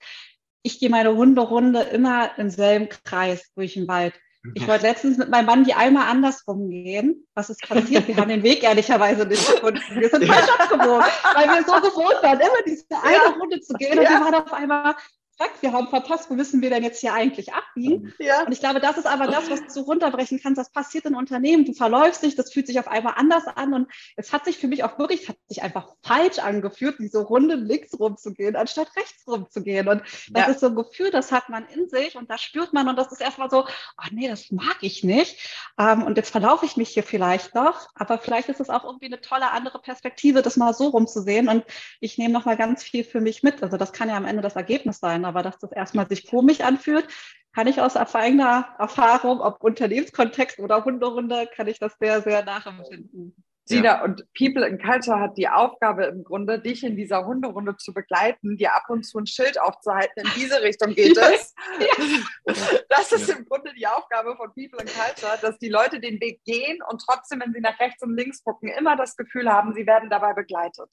ich 0.64 0.80
gehe 0.80 0.90
meine 0.90 1.16
Hunderunde 1.16 1.82
immer 1.82 2.38
im 2.38 2.50
selben 2.50 2.90
Kreis 2.90 3.52
durch 3.56 3.74
den 3.74 3.88
Wald. 3.88 4.14
Ich 4.56 4.68
wollte 4.68 4.88
letztens 4.88 5.18
mit 5.18 5.30
meinem 5.30 5.46
Mann 5.46 5.64
die 5.64 5.76
einmal 5.76 6.08
andersrum 6.08 6.68
gehen. 6.70 7.28
Was 7.36 7.52
ist 7.52 7.62
passiert? 7.62 8.08
Wir 8.08 8.18
haben 8.18 8.30
den 8.30 8.42
Weg 8.42 8.64
ehrlicherweise 8.64 9.26
nicht 9.26 9.48
gefunden. 9.48 9.80
Wir 9.92 10.10
sind 10.10 10.26
falsch 10.26 10.50
abgewogen, 10.50 11.06
weil 11.36 11.48
wir 11.48 11.64
so 11.64 11.74
gewohnt 11.74 12.24
waren, 12.24 12.39
immer 12.39 12.63
diese 12.65 12.86
eine. 13.04 13.38
Runde 13.39 13.62
zu 13.62 13.74
gehen. 13.76 14.00
Und 14.00 14.10
wir 14.10 14.10
waren 14.10 14.34
auf 14.34 14.52
einmal 14.52 14.96
zack, 15.41 15.62
wir 15.62 15.73
haben 15.73 15.88
verpasst, 15.88 16.30
wo 16.30 16.36
müssen 16.36 16.62
wir 16.62 16.69
denn 16.69 16.84
jetzt 16.84 17.01
hier 17.01 17.13
eigentlich 17.13 17.54
abbiegen? 17.54 18.13
Ja. 18.19 18.43
Und 18.45 18.51
ich 18.51 18.60
glaube, 18.60 18.80
das 18.80 18.97
ist 18.97 19.08
aber 19.08 19.27
das, 19.27 19.49
was 19.49 19.73
du 19.73 19.82
runterbrechen 19.82 20.39
kannst. 20.41 20.60
Das 20.60 20.71
passiert 20.71 21.06
in 21.06 21.15
Unternehmen. 21.15 21.65
Du 21.65 21.73
verläufst 21.73 22.23
dich, 22.23 22.36
das 22.36 22.51
fühlt 22.51 22.67
sich 22.67 22.80
auf 22.80 22.88
einmal 22.88 23.13
anders 23.17 23.47
an. 23.47 23.73
Und 23.73 23.91
es 24.15 24.32
hat 24.32 24.45
sich 24.45 24.58
für 24.58 24.67
mich 24.67 24.84
auch 24.84 24.99
wirklich, 24.99 25.27
hat 25.30 25.38
sich 25.47 25.63
einfach 25.63 25.95
falsch 26.04 26.39
angefühlt, 26.39 26.99
diese 26.99 27.19
Runde 27.19 27.56
links 27.56 27.97
rumzugehen, 27.99 28.56
anstatt 28.56 28.95
rechts 28.95 29.27
rumzugehen. 29.27 29.88
Und 29.88 30.01
das 30.32 30.47
ja. 30.47 30.51
ist 30.51 30.60
so 30.60 30.67
ein 30.67 30.75
Gefühl, 30.75 31.12
das 31.12 31.32
hat 31.32 31.49
man 31.49 31.65
in 31.67 31.89
sich 31.89 32.15
und 32.15 32.30
das 32.30 32.41
spürt 32.41 32.73
man. 32.73 32.88
Und 32.88 32.95
das 32.97 33.12
ist 33.12 33.21
erstmal 33.21 33.49
so, 33.49 33.65
ach 33.97 34.12
nee, 34.12 34.27
das 34.27 34.51
mag 34.51 34.77
ich 34.82 35.04
nicht. 35.04 35.38
Ähm, 35.80 36.04
und 36.04 36.17
jetzt 36.17 36.30
verlaufe 36.30 36.65
ich 36.65 36.77
mich 36.77 36.89
hier 36.89 37.04
vielleicht 37.04 37.56
noch. 37.56 37.88
Aber 37.95 38.17
vielleicht 38.19 38.49
ist 38.49 38.60
es 38.60 38.69
auch 38.69 38.84
irgendwie 38.84 39.08
eine 39.08 39.21
tolle 39.21 39.51
andere 39.51 39.80
Perspektive, 39.80 40.41
das 40.41 40.58
mal 40.58 40.73
so 40.73 40.89
rumzusehen. 40.89 41.49
Und 41.49 41.65
ich 41.99 42.17
nehme 42.17 42.34
nochmal 42.34 42.58
ganz 42.58 42.84
viel 42.84 43.04
für 43.04 43.21
mich 43.21 43.43
mit. 43.43 43.63
Also 43.63 43.77
das 43.77 43.93
kann 43.93 44.10
ja 44.10 44.17
am 44.17 44.25
Ende 44.25 44.41
das 44.41 44.56
Ergebnis 44.56 44.99
sein 44.99 45.25
aber 45.32 45.44
dass 45.44 45.58
das 45.60 45.72
erstmal 45.72 46.08
sich 46.10 46.30
komisch 46.30 46.60
anfühlt, 46.60 47.08
kann 47.54 47.67
ich 47.67 47.82
aus 47.82 47.96
eigener 47.96 48.76
Erfahrung, 48.78 49.39
ob 49.39 49.63
Unternehmenskontext 49.63 50.60
oder 50.60 50.84
Hunderunde, 50.84 51.48
kann 51.56 51.67
ich 51.67 51.80
das 51.80 51.96
sehr, 52.00 52.22
sehr 52.22 52.44
nachempfinden. 52.44 53.36
Sina, 53.65 53.84
ja. 53.84 54.04
und 54.04 54.26
People 54.34 54.67
in 54.67 54.80
Culture 54.80 55.20
hat 55.20 55.38
die 55.38 55.48
Aufgabe 55.48 56.06
im 56.06 56.24
Grunde, 56.24 56.60
dich 56.60 56.84
in 56.84 56.96
dieser 56.96 57.26
Hunderunde 57.26 57.78
zu 57.78 57.94
begleiten, 57.94 58.58
dir 58.58 58.76
ab 58.76 58.86
und 58.89 59.04
zu 59.04 59.20
ein 59.20 59.28
Schild 59.28 59.62
aufzuhalten, 59.62 60.24
in 60.24 60.30
diese 60.36 60.62
Richtung 60.62 60.94
geht 60.94 61.17
es. 61.17 61.54
Ja. 61.80 62.56
Das 62.89 63.12
ist 63.12 63.30
im 63.30 63.46
Grunde 63.46 63.72
die 63.78 63.88
Aufgabe 63.88 64.36
von 64.36 64.52
People 64.54 64.80
in 64.82 64.88
Culture, 64.88 65.38
dass 65.41 65.58
die 65.60 65.70
Leute 65.70 66.00
den 66.00 66.20
Weg 66.20 66.44
gehen 66.44 66.80
und 66.89 67.02
trotzdem, 67.06 67.39
wenn 67.41 67.54
sie 67.54 67.62
nach 67.62 67.80
rechts 67.80 68.02
und 68.04 68.15
links 68.15 68.44
gucken, 68.44 68.70
immer 68.70 68.96
das 68.96 69.15
Gefühl 69.15 69.50
haben, 69.50 69.74
sie 69.74 69.86
werden 69.86 70.10
dabei 70.10 70.34
begleitet. 70.34 70.89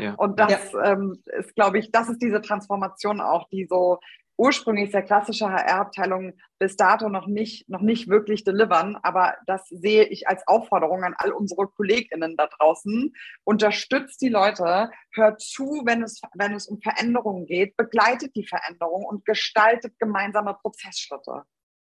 Ja. 0.00 0.14
Und 0.14 0.40
das 0.40 0.72
ja. 0.72 0.92
ähm, 0.92 1.22
ist, 1.26 1.54
glaube 1.54 1.78
ich, 1.78 1.90
das 1.92 2.08
ist 2.08 2.22
diese 2.22 2.40
Transformation 2.40 3.20
auch, 3.20 3.48
die 3.48 3.66
so 3.68 3.98
ursprünglich 4.40 4.90
sehr 4.90 5.02
klassische 5.02 5.50
HR-Abteilungen 5.50 6.32
bis 6.58 6.74
dato 6.74 7.10
noch 7.10 7.26
nicht, 7.26 7.68
noch 7.68 7.82
nicht 7.82 8.08
wirklich 8.08 8.42
delivern. 8.42 8.96
Aber 9.02 9.34
das 9.46 9.68
sehe 9.68 10.04
ich 10.04 10.28
als 10.28 10.48
Aufforderung 10.48 11.04
an 11.04 11.14
all 11.18 11.32
unsere 11.32 11.66
KollegInnen 11.66 12.38
da 12.38 12.46
draußen. 12.46 13.12
Unterstützt 13.44 14.22
die 14.22 14.30
Leute, 14.30 14.90
hört 15.12 15.42
zu, 15.42 15.82
wenn 15.84 16.02
es, 16.02 16.22
wenn 16.34 16.54
es 16.54 16.66
um 16.66 16.80
Veränderungen 16.80 17.44
geht, 17.44 17.76
begleitet 17.76 18.34
die 18.34 18.46
Veränderung 18.46 19.04
und 19.04 19.26
gestaltet 19.26 19.98
gemeinsame 19.98 20.54
Prozessschritte. 20.54 21.42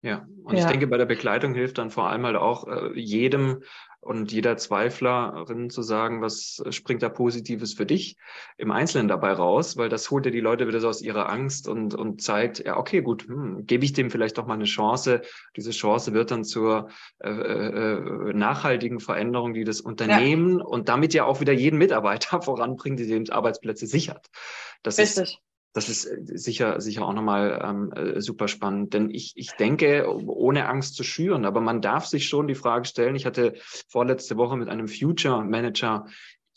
Ja, 0.03 0.27
und 0.45 0.57
ja. 0.57 0.65
ich 0.65 0.71
denke, 0.71 0.87
bei 0.87 0.99
der 0.99 1.07
Begleitung 1.07 1.55
hilft 1.55 1.79
dann 1.79 1.91
vor 1.91 2.09
allem 2.09 2.25
halt 2.27 2.37
auch 2.37 2.69
äh, 2.69 2.99
jedem 2.99 3.63
und 4.07 4.31
jeder 4.31 4.57
Zweiflerin 4.57 5.69
zu 5.69 5.83
sagen, 5.83 6.23
was 6.23 6.63
springt 6.71 7.03
da 7.03 7.09
Positives 7.09 7.75
für 7.75 7.87
dich 7.87 8.17
im 8.57 8.71
Einzelnen 8.71 9.09
dabei 9.09 9.33
raus, 9.33 9.77
weil 9.77 9.89
das 9.89 10.11
holt 10.11 10.27
ja 10.27 10.31
die 10.31 10.41
Leute 10.41 10.69
wieder 10.69 10.81
so 10.81 10.89
aus 10.89 11.03
ihrer 11.03 11.29
Angst 11.29 11.67
und, 11.67 11.95
und 11.95 12.23
zeigt, 12.23 12.65
ja, 12.65 12.77
okay, 12.77 13.03
gut, 13.03 13.27
hm, 13.27 13.67
gebe 13.67 13.85
ich 13.85 13.93
dem 13.93 14.11
vielleicht 14.11 14.39
doch 14.39 14.47
mal 14.47 14.55
eine 14.55 14.65
Chance. 14.65 15.23
Diese 15.57 15.73
Chance 15.73 16.13
wird 16.15 16.31
dann 16.31 16.45
zur 16.45 16.89
äh, 17.19 17.31
äh, 17.31 18.33
nachhaltigen 18.33 19.01
Veränderung, 19.01 19.55
die 19.55 19.65
das 19.65 19.81
Unternehmen 19.81 20.61
ja. 20.61 20.65
und 20.65 20.89
damit 20.89 21.13
ja 21.13 21.25
auch 21.25 21.41
wieder 21.41 21.53
jeden 21.53 21.79
Mitarbeiter 21.79 22.41
voranbringt, 22.43 23.01
die 23.01 23.09
den 23.09 23.29
Arbeitsplätze 23.31 23.87
sichert. 23.87 24.27
Das 24.83 24.99
Richtig. 24.99 25.23
ist 25.25 25.39
das 25.77 25.91
ist 25.91 26.07
äh, 26.07 26.17
sicher, 26.25 26.81
sicher 26.81 27.07
auch 27.07 27.13
nochmal 27.13 27.61
ähm, 27.63 27.93
äh, 27.93 28.21
super 28.21 28.49
spannend. 28.49 28.95
Denn 28.95 29.11
ich, 29.11 29.35
ich 29.37 29.53
denke, 29.53 30.07
ohne 30.27 30.69
Angst 30.69 30.95
zu 30.95 31.05
schüren, 31.05 31.45
aber 31.45 31.61
man 31.61 31.83
darf 31.83 32.07
sich 32.07 32.29
schon 32.29 32.49
die 32.49 32.55
Frage 32.55 32.87
stellen, 32.87 33.15
ich 33.15 33.27
hatte 33.27 33.55
vorletzte 33.89 34.37
Woche 34.39 34.57
mit 34.57 34.71
einem 34.71 34.89
Future 34.89 35.45
Manager 35.45 36.07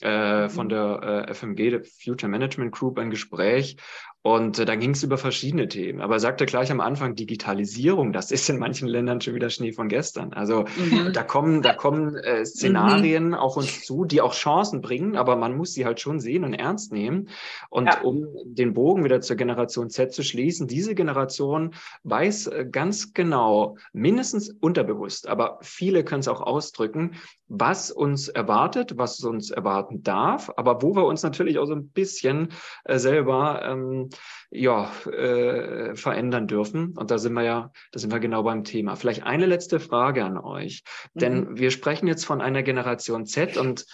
äh, 0.01 0.47
von 0.47 0.67
mhm. 0.67 0.69
der 0.69 1.25
äh, 1.27 1.33
FMG, 1.33 1.69
der 1.69 1.83
Future 1.83 2.29
Management 2.29 2.71
Group, 2.71 2.97
ein 2.97 3.09
Gespräch. 3.09 3.75
Und 4.21 4.59
äh, 4.59 4.65
da 4.65 4.75
ging 4.75 4.91
es 4.91 5.03
über 5.03 5.17
verschiedene 5.17 5.69
Themen. 5.69 6.01
Aber 6.01 6.15
er 6.15 6.19
sagte 6.19 6.45
gleich 6.45 6.71
am 6.71 6.81
Anfang, 6.81 7.15
Digitalisierung, 7.15 8.11
das 8.11 8.31
ist 8.31 8.49
in 8.49 8.59
manchen 8.59 8.87
Ländern 8.87 9.21
schon 9.21 9.33
wieder 9.33 9.49
Schnee 9.49 9.71
von 9.71 9.87
gestern. 9.87 10.33
Also 10.33 10.65
mhm. 10.77 11.13
da 11.13 11.23
kommen, 11.23 11.61
da 11.61 11.73
kommen 11.73 12.15
äh, 12.15 12.45
Szenarien 12.45 13.29
mhm. 13.29 13.33
auf 13.35 13.55
uns 13.55 13.85
zu, 13.85 14.03
die 14.03 14.19
auch 14.19 14.33
Chancen 14.33 14.81
bringen, 14.81 15.15
aber 15.15 15.37
man 15.37 15.55
muss 15.55 15.73
sie 15.73 15.85
halt 15.85 16.01
schon 16.01 16.19
sehen 16.19 16.43
und 16.43 16.53
ernst 16.53 16.91
nehmen. 16.91 17.29
Und 17.69 17.85
ja. 17.85 18.01
um 18.01 18.27
den 18.43 18.73
Bogen 18.73 19.05
wieder 19.05 19.21
zur 19.21 19.37
Generation 19.37 19.89
Z 19.89 20.13
zu 20.13 20.23
schließen, 20.23 20.67
diese 20.67 20.95
Generation 20.95 21.73
weiß 22.03 22.47
äh, 22.47 22.65
ganz 22.69 23.13
genau, 23.13 23.77
mindestens 23.93 24.49
unterbewusst, 24.49 25.27
aber 25.27 25.59
viele 25.61 26.03
können 26.03 26.19
es 26.21 26.27
auch 26.27 26.41
ausdrücken, 26.41 27.15
was 27.47 27.89
uns 27.89 28.27
erwartet, 28.27 28.97
was 28.97 29.19
uns 29.23 29.49
erwarten 29.49 30.03
darf, 30.03 30.51
aber 30.55 30.81
wo 30.81 30.95
wir 30.95 31.05
uns 31.05 31.23
natürlich 31.23 31.57
auch 31.57 31.65
so 31.65 31.73
ein 31.73 31.89
bisschen 31.89 32.49
äh, 32.83 32.99
selber 32.99 33.61
ähm, 33.63 34.08
ja, 34.51 34.91
äh, 35.05 35.95
verändern 35.95 36.47
dürfen. 36.47 36.97
Und 36.97 37.11
da 37.11 37.17
sind 37.17 37.33
wir 37.33 37.43
ja, 37.43 37.71
da 37.91 37.99
sind 37.99 38.11
wir 38.11 38.19
genau 38.19 38.43
beim 38.43 38.63
Thema. 38.63 38.95
Vielleicht 38.95 39.23
eine 39.23 39.45
letzte 39.45 39.79
Frage 39.79 40.25
an 40.25 40.37
euch. 40.37 40.83
Mhm. 41.13 41.19
Denn 41.19 41.57
wir 41.57 41.71
sprechen 41.71 42.07
jetzt 42.07 42.25
von 42.25 42.41
einer 42.41 42.63
Generation 42.63 43.25
Z 43.25 43.57
und 43.57 43.85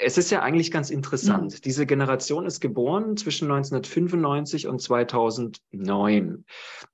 es 0.00 0.16
ist 0.18 0.30
ja 0.30 0.40
eigentlich 0.40 0.70
ganz 0.70 0.90
interessant. 0.90 1.52
Mhm. 1.52 1.60
Diese 1.64 1.86
Generation 1.86 2.46
ist 2.46 2.60
geboren 2.60 3.16
zwischen 3.16 3.50
1995 3.50 4.66
und 4.68 4.80
2009. 4.80 6.44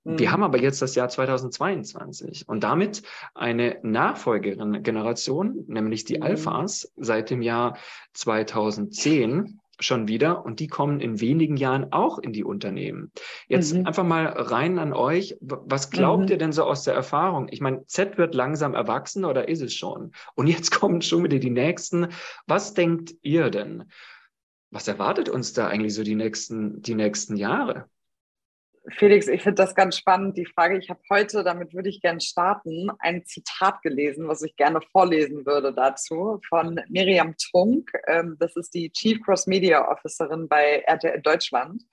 Mhm. 0.05 0.19
Wir 0.19 0.33
haben 0.33 0.43
aber 0.43 0.61
jetzt 0.61 0.83
das 0.83 0.95
Jahr 0.95 1.09
2022 1.09 2.49
und 2.49 2.65
damit 2.65 3.03
eine 3.35 3.79
Nachfolgerin-Generation, 3.83 5.65
nämlich 5.69 6.05
die 6.05 6.17
mhm. 6.17 6.23
Alphas, 6.23 6.93
seit 6.97 7.31
dem 7.31 7.43
Jahr 7.43 7.79
2010 8.15 9.61
schon 9.81 10.09
wieder 10.09 10.45
und 10.45 10.61
die 10.61 10.69
kommen 10.69 11.01
in 11.01 11.21
wenigen 11.21 11.57
Jahren 11.57 11.93
auch 11.93 12.19
in 12.19 12.33
die 12.33 12.45
Unternehmen. 12.45 13.11
Jetzt 13.49 13.75
mhm. 13.75 13.87
einfach 13.87 14.05
mal 14.05 14.27
rein 14.27 14.79
an 14.79 14.93
euch. 14.93 15.37
Was 15.41 15.91
glaubt 15.91 16.25
mhm. 16.25 16.31
ihr 16.31 16.39
denn 16.39 16.53
so 16.53 16.65
aus 16.65 16.85
der 16.85 16.95
Erfahrung? 16.95 17.49
Ich 17.51 17.61
meine, 17.61 17.85
Z 17.87 18.19
wird 18.19 18.35
langsam 18.35 18.75
erwachsen 18.75 19.25
oder 19.25 19.49
ist 19.49 19.63
es 19.63 19.75
schon? 19.75 20.13
Und 20.35 20.47
jetzt 20.47 20.71
kommen 20.81 21.03
schon 21.03 21.25
wieder 21.25 21.39
die 21.39 21.51
nächsten. 21.51 22.09
Was 22.47 22.75
denkt 22.75 23.15
ihr 23.23 23.51
denn? 23.51 23.85
Was 24.71 24.89
erwartet 24.89 25.29
uns 25.29 25.53
da 25.53 25.69
eigentlich 25.69 25.95
so 25.95 26.03
die 26.03 26.15
nächsten, 26.15 26.81
die 26.81 26.95
nächsten 26.95 27.37
Jahre? 27.37 27.89
Felix, 28.89 29.29
ich 29.29 29.43
finde 29.43 29.63
das 29.63 29.77
ganz 29.77 29.97
spannend, 29.97 30.37
die 30.37 30.47
Frage. 30.47 30.77
Ich 30.77 30.91
habe 30.91 31.01
heute, 31.09 31.45
damit 31.45 31.73
würde 31.73 31.89
ich 31.89 32.01
gerne 32.01 32.21
starten, 32.21 32.91
ein 32.99 33.25
Zitat 33.25 33.81
gelesen, 33.83 34.27
was 34.27 34.43
ich 34.43 34.57
gerne 34.57 34.81
vorlesen 34.91 35.47
würde 35.47 35.73
dazu, 35.73 36.41
von 36.49 36.81
Miriam 36.89 37.37
Trunk. 37.37 37.93
Ähm, 38.09 38.37
das 38.41 38.57
ist 38.57 38.75
die 38.75 38.91
Chief 38.91 39.23
Cross 39.23 39.47
Media 39.47 39.89
Officerin 39.89 40.49
bei 40.49 40.83
RTL 40.87 41.23
Deutschland. 41.23 41.85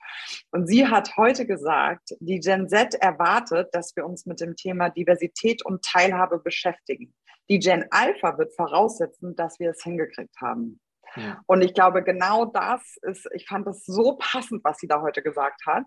Und 0.50 0.66
sie 0.66 0.86
hat 0.86 1.16
heute 1.16 1.46
gesagt, 1.46 2.14
die 2.18 2.40
Gen 2.40 2.68
Z 2.68 2.94
erwartet, 2.94 3.68
dass 3.72 3.94
wir 3.94 4.04
uns 4.04 4.26
mit 4.26 4.40
dem 4.40 4.56
Thema 4.56 4.88
Diversität 4.90 5.64
und 5.64 5.84
Teilhabe 5.84 6.40
beschäftigen. 6.40 7.14
Die 7.48 7.60
Gen 7.60 7.84
Alpha 7.90 8.36
wird 8.36 8.52
voraussetzen, 8.54 9.36
dass 9.36 9.60
wir 9.60 9.70
es 9.70 9.82
hingekriegt 9.84 10.34
haben. 10.40 10.80
Und 11.46 11.62
ich 11.62 11.74
glaube, 11.74 12.02
genau 12.02 12.46
das 12.46 12.96
ist, 13.02 13.28
ich 13.34 13.46
fand 13.46 13.66
das 13.66 13.84
so 13.84 14.16
passend, 14.18 14.62
was 14.64 14.78
sie 14.78 14.88
da 14.88 15.00
heute 15.02 15.22
gesagt 15.22 15.62
hat, 15.66 15.84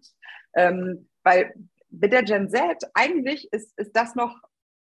ähm, 0.55 1.09
weil 1.23 1.53
mit 1.89 2.11
der 2.11 2.23
Gen 2.23 2.49
Z 2.49 2.83
eigentlich 2.93 3.51
ist, 3.51 3.77
ist 3.77 3.95
das 3.95 4.15
noch 4.15 4.35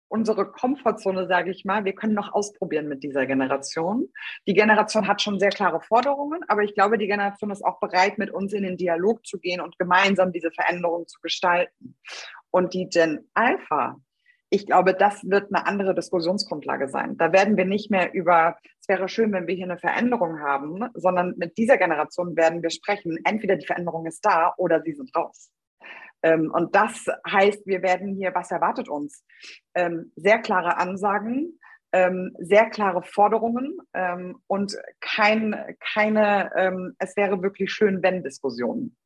unsere 0.10 0.50
Komfortzone, 0.52 1.28
sage 1.28 1.52
ich 1.52 1.66
mal. 1.66 1.86
Wir 1.86 1.94
können 1.94 2.14
noch 2.14 2.34
ausprobieren 2.34 2.88
mit 2.88 3.04
dieser 3.04 3.26
Generation. 3.26 4.08
Die 4.48 4.54
Generation 4.54 5.08
hat 5.08 5.22
schon 5.22 5.40
sehr 5.40 5.50
klare 5.50 5.82
Forderungen, 5.82 6.42
aber 6.48 6.64
ich 6.64 6.74
glaube, 6.74 6.98
die 6.98 7.08
Generation 7.08 7.52
ist 7.52 7.64
auch 7.64 7.80
bereit, 7.80 8.18
mit 8.18 8.32
uns 8.32 8.54
in 8.54 8.64
den 8.64 8.78
Dialog 8.78 9.26
zu 9.26 9.40
gehen 9.40 9.62
und 9.62 9.78
gemeinsam 9.78 10.32
diese 10.32 10.52
Veränderung 10.52 11.08
zu 11.08 11.20
gestalten. 11.22 11.98
Und 12.52 12.74
die 12.74 12.88
Gen 12.88 13.30
Alpha, 13.34 13.98
ich 14.50 14.66
glaube, 14.66 14.94
das 14.94 15.30
wird 15.30 15.54
eine 15.54 15.66
andere 15.68 15.94
Diskussionsgrundlage 15.94 16.88
sein. 16.88 17.18
Da 17.18 17.34
werden 17.34 17.58
wir 17.58 17.66
nicht 17.66 17.92
mehr 17.92 18.14
über, 18.14 18.58
es 18.80 18.88
wäre 18.88 19.10
schön, 19.10 19.34
wenn 19.34 19.48
wir 19.48 19.56
hier 19.56 19.66
eine 19.66 19.78
Veränderung 19.78 20.40
haben, 20.40 20.90
sondern 20.94 21.34
mit 21.38 21.58
dieser 21.58 21.78
Generation 21.78 22.36
werden 22.38 22.64
wir 22.64 22.70
sprechen, 22.70 23.18
entweder 23.26 23.58
die 23.58 23.66
Veränderung 23.66 24.06
ist 24.06 24.26
da 24.26 24.54
oder 24.58 24.82
sie 24.82 24.94
sind 24.94 25.14
raus. 25.16 25.52
Ähm, 26.24 26.52
und 26.54 26.76
das 26.76 27.06
heißt, 27.30 27.68
wir 27.68 27.82
werden 27.82 28.16
hier, 28.16 28.34
was 28.34 28.52
erwartet 28.52 28.90
uns? 28.90 29.24
Ähm, 29.76 30.12
sehr 30.16 30.40
klare 30.40 30.78
Ansagen, 30.78 31.60
ähm, 31.92 32.34
sehr 32.40 32.70
klare 32.70 33.02
Forderungen 33.04 33.78
und 34.48 34.78
kein, 35.00 35.76
keine, 35.80 36.94
es 37.00 37.16
wäre 37.16 37.42
wirklich 37.42 37.72
schön, 37.72 38.04
wenn 38.04 38.24
Diskussionen. 38.24 38.98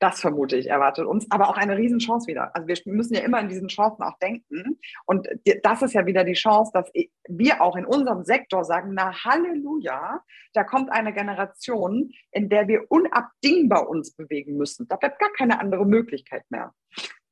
Das 0.00 0.20
vermute 0.20 0.56
ich, 0.56 0.68
erwartet 0.68 1.06
uns, 1.06 1.26
aber 1.30 1.48
auch 1.48 1.56
eine 1.56 1.76
Riesenchance 1.76 2.28
wieder. 2.28 2.54
Also 2.54 2.68
wir 2.68 2.76
müssen 2.86 3.14
ja 3.14 3.20
immer 3.20 3.40
in 3.40 3.48
diesen 3.48 3.68
Chancen 3.68 4.02
auch 4.02 4.16
denken. 4.18 4.78
Und 5.06 5.28
das 5.62 5.82
ist 5.82 5.94
ja 5.94 6.06
wieder 6.06 6.22
die 6.22 6.34
Chance, 6.34 6.70
dass 6.72 6.90
wir 7.28 7.60
auch 7.60 7.74
in 7.76 7.84
unserem 7.84 8.22
Sektor 8.22 8.64
sagen, 8.64 8.92
na 8.94 9.12
Halleluja, 9.24 10.22
da 10.52 10.64
kommt 10.64 10.92
eine 10.92 11.12
Generation, 11.12 12.12
in 12.30 12.48
der 12.48 12.68
wir 12.68 12.84
unabdingbar 12.90 13.88
uns 13.88 14.14
bewegen 14.14 14.56
müssen. 14.56 14.86
Da 14.88 14.96
bleibt 14.96 15.18
gar 15.18 15.32
keine 15.32 15.60
andere 15.60 15.84
Möglichkeit 15.84 16.44
mehr. 16.48 16.72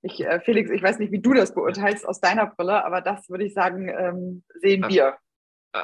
Ich, 0.03 0.25
äh, 0.25 0.41
Felix, 0.41 0.71
ich 0.71 0.83
weiß 0.83 0.99
nicht, 0.99 1.13
wie 1.13 1.21
du 1.21 1.35
das 1.35 1.55
beurteilst 1.55 2.07
aus 2.07 2.21
deiner 2.21 2.47
Brille, 2.47 2.85
aber 2.85 3.01
das 3.01 3.29
würde 3.29 3.45
ich 3.45 3.55
sagen, 3.55 3.89
ähm, 3.89 4.45
sehen 4.61 4.85
wir. 4.89 5.17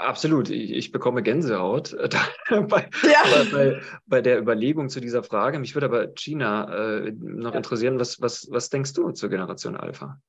Absolut, 0.00 0.48
ich, 0.48 0.70
ich, 0.72 0.92
bekomme 0.92 1.22
Gänsehaut 1.22 1.92
äh, 1.92 2.08
bei, 2.68 2.88
ja. 3.02 3.44
bei, 3.52 3.80
bei, 4.06 4.20
der 4.20 4.38
Überlegung 4.38 4.88
zu 4.88 5.00
dieser 5.00 5.22
Frage. 5.22 5.58
Mich 5.58 5.74
würde 5.74 5.86
aber, 5.86 6.06
Gina, 6.08 7.04
äh, 7.04 7.12
noch 7.12 7.52
ja. 7.52 7.56
interessieren, 7.56 7.98
was, 7.98 8.20
was, 8.20 8.48
was 8.50 8.70
denkst 8.70 8.94
du 8.94 9.10
zur 9.10 9.28
Generation 9.28 9.76
Alpha? 9.76 10.20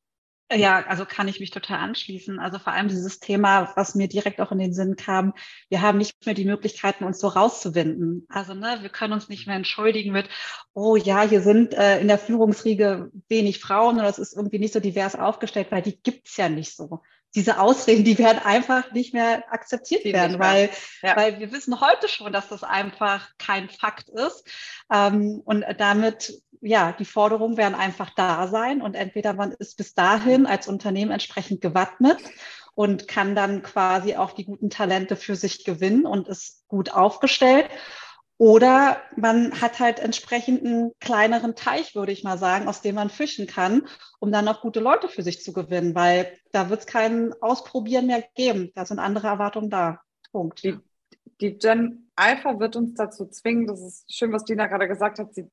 Ja, 0.52 0.86
also 0.88 1.06
kann 1.06 1.28
ich 1.28 1.40
mich 1.40 1.52
total 1.52 1.80
anschließen. 1.80 2.40
Also 2.40 2.60
vor 2.60 2.74
allem 2.74 2.88
dieses 2.88 3.20
Thema, 3.20 3.72
was 3.76 3.96
mir 3.96 4.08
direkt 4.08 4.40
auch 4.40 4.52
in 4.52 4.60
den 4.60 4.74
Sinn 4.74 4.96
kam, 4.96 5.34
wir 5.70 5.82
haben 5.82 5.98
nicht 5.98 6.26
mehr 6.26 6.36
die 6.36 6.46
Möglichkeiten, 6.46 7.06
uns 7.06 7.20
so 7.20 7.28
rauszuwinden. 7.28 8.28
Also 8.30 8.54
ne, 8.54 8.80
wir 8.82 8.90
können 8.90 9.14
uns 9.14 9.30
nicht 9.30 9.48
mehr 9.48 9.56
entschuldigen 9.56 10.12
mit, 10.12 10.30
oh 10.74 10.96
ja, 10.96 11.22
hier 11.24 11.42
sind 11.42 11.74
äh, 11.74 12.00
in 12.02 12.08
der 12.08 12.20
Führungsriege 12.20 13.12
wenig 13.30 13.60
Frauen 13.60 13.96
oder 13.96 14.10
es 14.10 14.20
ist 14.20 14.36
irgendwie 14.36 14.60
nicht 14.60 14.74
so 14.74 14.80
divers 14.80 15.16
aufgestellt, 15.16 15.68
weil 15.72 15.82
die 15.82 15.98
gibt's 16.02 16.38
ja 16.38 16.50
nicht 16.50 16.76
so 16.76 17.02
diese 17.36 17.60
Ausreden, 17.60 18.04
die 18.04 18.18
werden 18.18 18.40
einfach 18.44 18.92
nicht 18.92 19.14
mehr 19.14 19.44
akzeptiert 19.52 20.04
die 20.04 20.14
werden, 20.14 20.40
weil, 20.40 20.70
ja. 21.02 21.16
weil 21.16 21.40
wir 21.40 21.52
wissen 21.52 21.82
heute 21.82 22.08
schon, 22.08 22.32
dass 22.32 22.50
das 22.50 22.64
einfach 22.64 23.30
kein 23.38 23.70
Fakt 23.70 24.10
ist. 24.10 24.48
Ähm, 24.92 25.42
und 25.44 25.66
damit, 25.78 26.42
ja, 26.62 26.92
die 26.92 27.06
Forderungen 27.06 27.58
werden 27.58 27.76
einfach 27.76 28.12
da 28.16 28.48
sein 28.48 28.82
und 28.82 28.96
entweder 28.96 29.34
man 29.34 29.52
ist 29.52 29.78
bis 29.78 29.94
dahin 29.94 30.46
als 30.46 30.68
Unternehmen 30.68 31.12
entsprechend 31.12 31.62
gewappnet 31.62 32.20
und 32.76 33.08
kann 33.08 33.36
dann 33.36 33.62
quasi 33.62 34.16
auch 34.16 34.32
die 34.32 34.46
guten 34.46 34.70
Talente 34.70 35.16
für 35.16 35.36
sich 35.36 35.64
gewinnen 35.64 36.06
und 36.06 36.28
ist 36.28 36.68
gut 36.68 36.92
aufgestellt. 36.92 37.68
Oder 38.44 38.98
man 39.16 39.62
hat 39.62 39.80
halt 39.80 40.00
entsprechend 40.00 40.66
einen 40.66 40.92
kleineren 41.00 41.56
Teich, 41.56 41.96
würde 41.96 42.12
ich 42.12 42.26
mal 42.26 42.38
sagen, 42.38 42.68
aus 42.68 42.82
dem 42.82 42.96
man 42.96 43.10
fischen 43.10 43.48
kann, 43.48 43.88
um 44.20 44.34
dann 44.34 44.50
auch 44.50 44.60
gute 44.60 44.82
Leute 44.82 45.08
für 45.08 45.22
sich 45.22 45.42
zu 45.42 45.54
gewinnen, 45.54 45.96
weil 45.96 46.30
da 46.52 46.70
wird 46.70 46.82
es 46.82 46.86
kein 46.86 47.32
Ausprobieren 47.40 48.06
mehr 48.06 48.22
geben. 48.36 48.74
Da 48.76 48.84
sind 48.84 49.00
andere 49.00 49.28
Erwartungen 49.28 49.70
da. 49.70 50.02
Punkt. 50.34 50.62
Die, 50.62 50.78
die 51.40 51.58
Gen 51.58 52.12
Alpha 52.18 52.60
wird 52.60 52.76
uns 52.76 52.96
dazu 52.96 53.28
zwingen, 53.28 53.66
das 53.66 53.82
ist 53.82 54.14
schön, 54.14 54.34
was 54.34 54.44
Dina 54.44 54.68
gerade 54.68 54.90
gesagt 54.90 55.20
hat, 55.20 55.34
sie, 55.34 55.50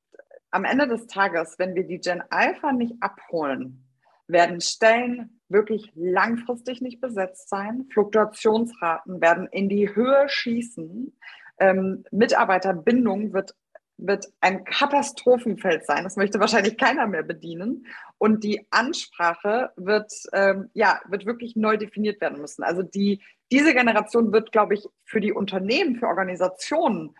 am 0.50 0.64
Ende 0.64 0.88
des 0.88 1.07
Tages, 1.07 1.61
wenn 1.61 1.76
wir 1.76 1.87
die 1.87 2.00
Gen 2.00 2.24
Alpha 2.29 2.72
nicht 2.72 2.94
abholen, 2.98 3.87
werden 4.26 4.61
Stellen 4.61 5.40
wirklich 5.48 5.92
langfristig 5.94 6.81
nicht 6.81 7.00
besetzt 7.00 7.50
sein. 7.50 7.87
Fluktuationsraten 7.92 9.20
werden 9.20 9.46
in 9.53 9.68
die 9.68 9.94
Höhe 9.94 10.29
schießen 10.29 11.16
ähm, 11.60 12.04
Mitarbeiterbindung 12.10 13.32
wird, 13.32 13.54
wird 13.98 14.26
ein 14.40 14.64
Katastrophenfeld 14.64 15.86
sein. 15.86 16.04
Das 16.04 16.16
möchte 16.16 16.40
wahrscheinlich 16.40 16.76
keiner 16.76 17.06
mehr 17.06 17.22
bedienen. 17.22 17.86
Und 18.18 18.42
die 18.42 18.66
Ansprache 18.70 19.70
wird, 19.76 20.12
ähm, 20.32 20.70
ja, 20.74 21.00
wird 21.08 21.26
wirklich 21.26 21.54
neu 21.54 21.76
definiert 21.76 22.20
werden 22.20 22.40
müssen. 22.40 22.62
Also 22.62 22.82
die, 22.82 23.22
diese 23.52 23.74
Generation 23.74 24.32
wird, 24.32 24.52
glaube 24.52 24.74
ich, 24.74 24.86
für 25.04 25.20
die 25.20 25.32
Unternehmen, 25.32 25.96
für 25.96 26.06
Organisationen, 26.06 27.14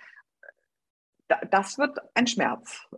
das 1.51 1.79
wird 1.79 1.99
ein 2.15 2.27
Schmerz. 2.27 2.89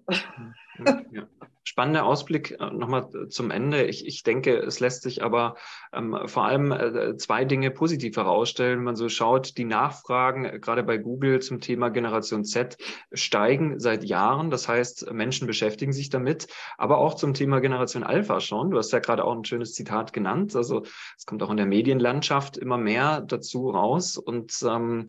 Ja 1.10 1.28
spannender 1.64 2.04
Ausblick 2.04 2.56
äh, 2.60 2.70
nochmal 2.70 3.08
zum 3.28 3.50
Ende. 3.50 3.84
Ich, 3.84 4.06
ich 4.06 4.22
denke, 4.22 4.56
es 4.58 4.80
lässt 4.80 5.02
sich 5.02 5.22
aber 5.22 5.56
ähm, 5.92 6.16
vor 6.26 6.44
allem 6.44 6.72
äh, 6.72 7.16
zwei 7.16 7.44
Dinge 7.44 7.70
positiv 7.70 8.16
herausstellen. 8.16 8.78
Wenn 8.78 8.84
man 8.84 8.96
so 8.96 9.08
schaut, 9.08 9.56
die 9.56 9.64
Nachfragen 9.64 10.44
äh, 10.44 10.58
gerade 10.58 10.82
bei 10.82 10.98
Google 10.98 11.40
zum 11.40 11.60
Thema 11.60 11.88
Generation 11.90 12.44
Z 12.44 12.76
steigen 13.12 13.78
seit 13.78 14.04
Jahren. 14.04 14.50
Das 14.50 14.68
heißt, 14.68 15.12
Menschen 15.12 15.46
beschäftigen 15.46 15.92
sich 15.92 16.10
damit, 16.10 16.48
aber 16.78 16.98
auch 16.98 17.14
zum 17.14 17.34
Thema 17.34 17.60
Generation 17.60 18.02
Alpha 18.02 18.40
schon. 18.40 18.70
Du 18.70 18.78
hast 18.78 18.92
ja 18.92 18.98
gerade 18.98 19.24
auch 19.24 19.34
ein 19.34 19.44
schönes 19.44 19.74
Zitat 19.74 20.12
genannt. 20.12 20.56
Also 20.56 20.82
es 21.16 21.26
kommt 21.26 21.42
auch 21.42 21.50
in 21.50 21.56
der 21.56 21.66
Medienlandschaft 21.66 22.56
immer 22.56 22.76
mehr 22.76 23.20
dazu 23.20 23.70
raus 23.70 24.18
und 24.18 24.52
ähm, 24.68 25.06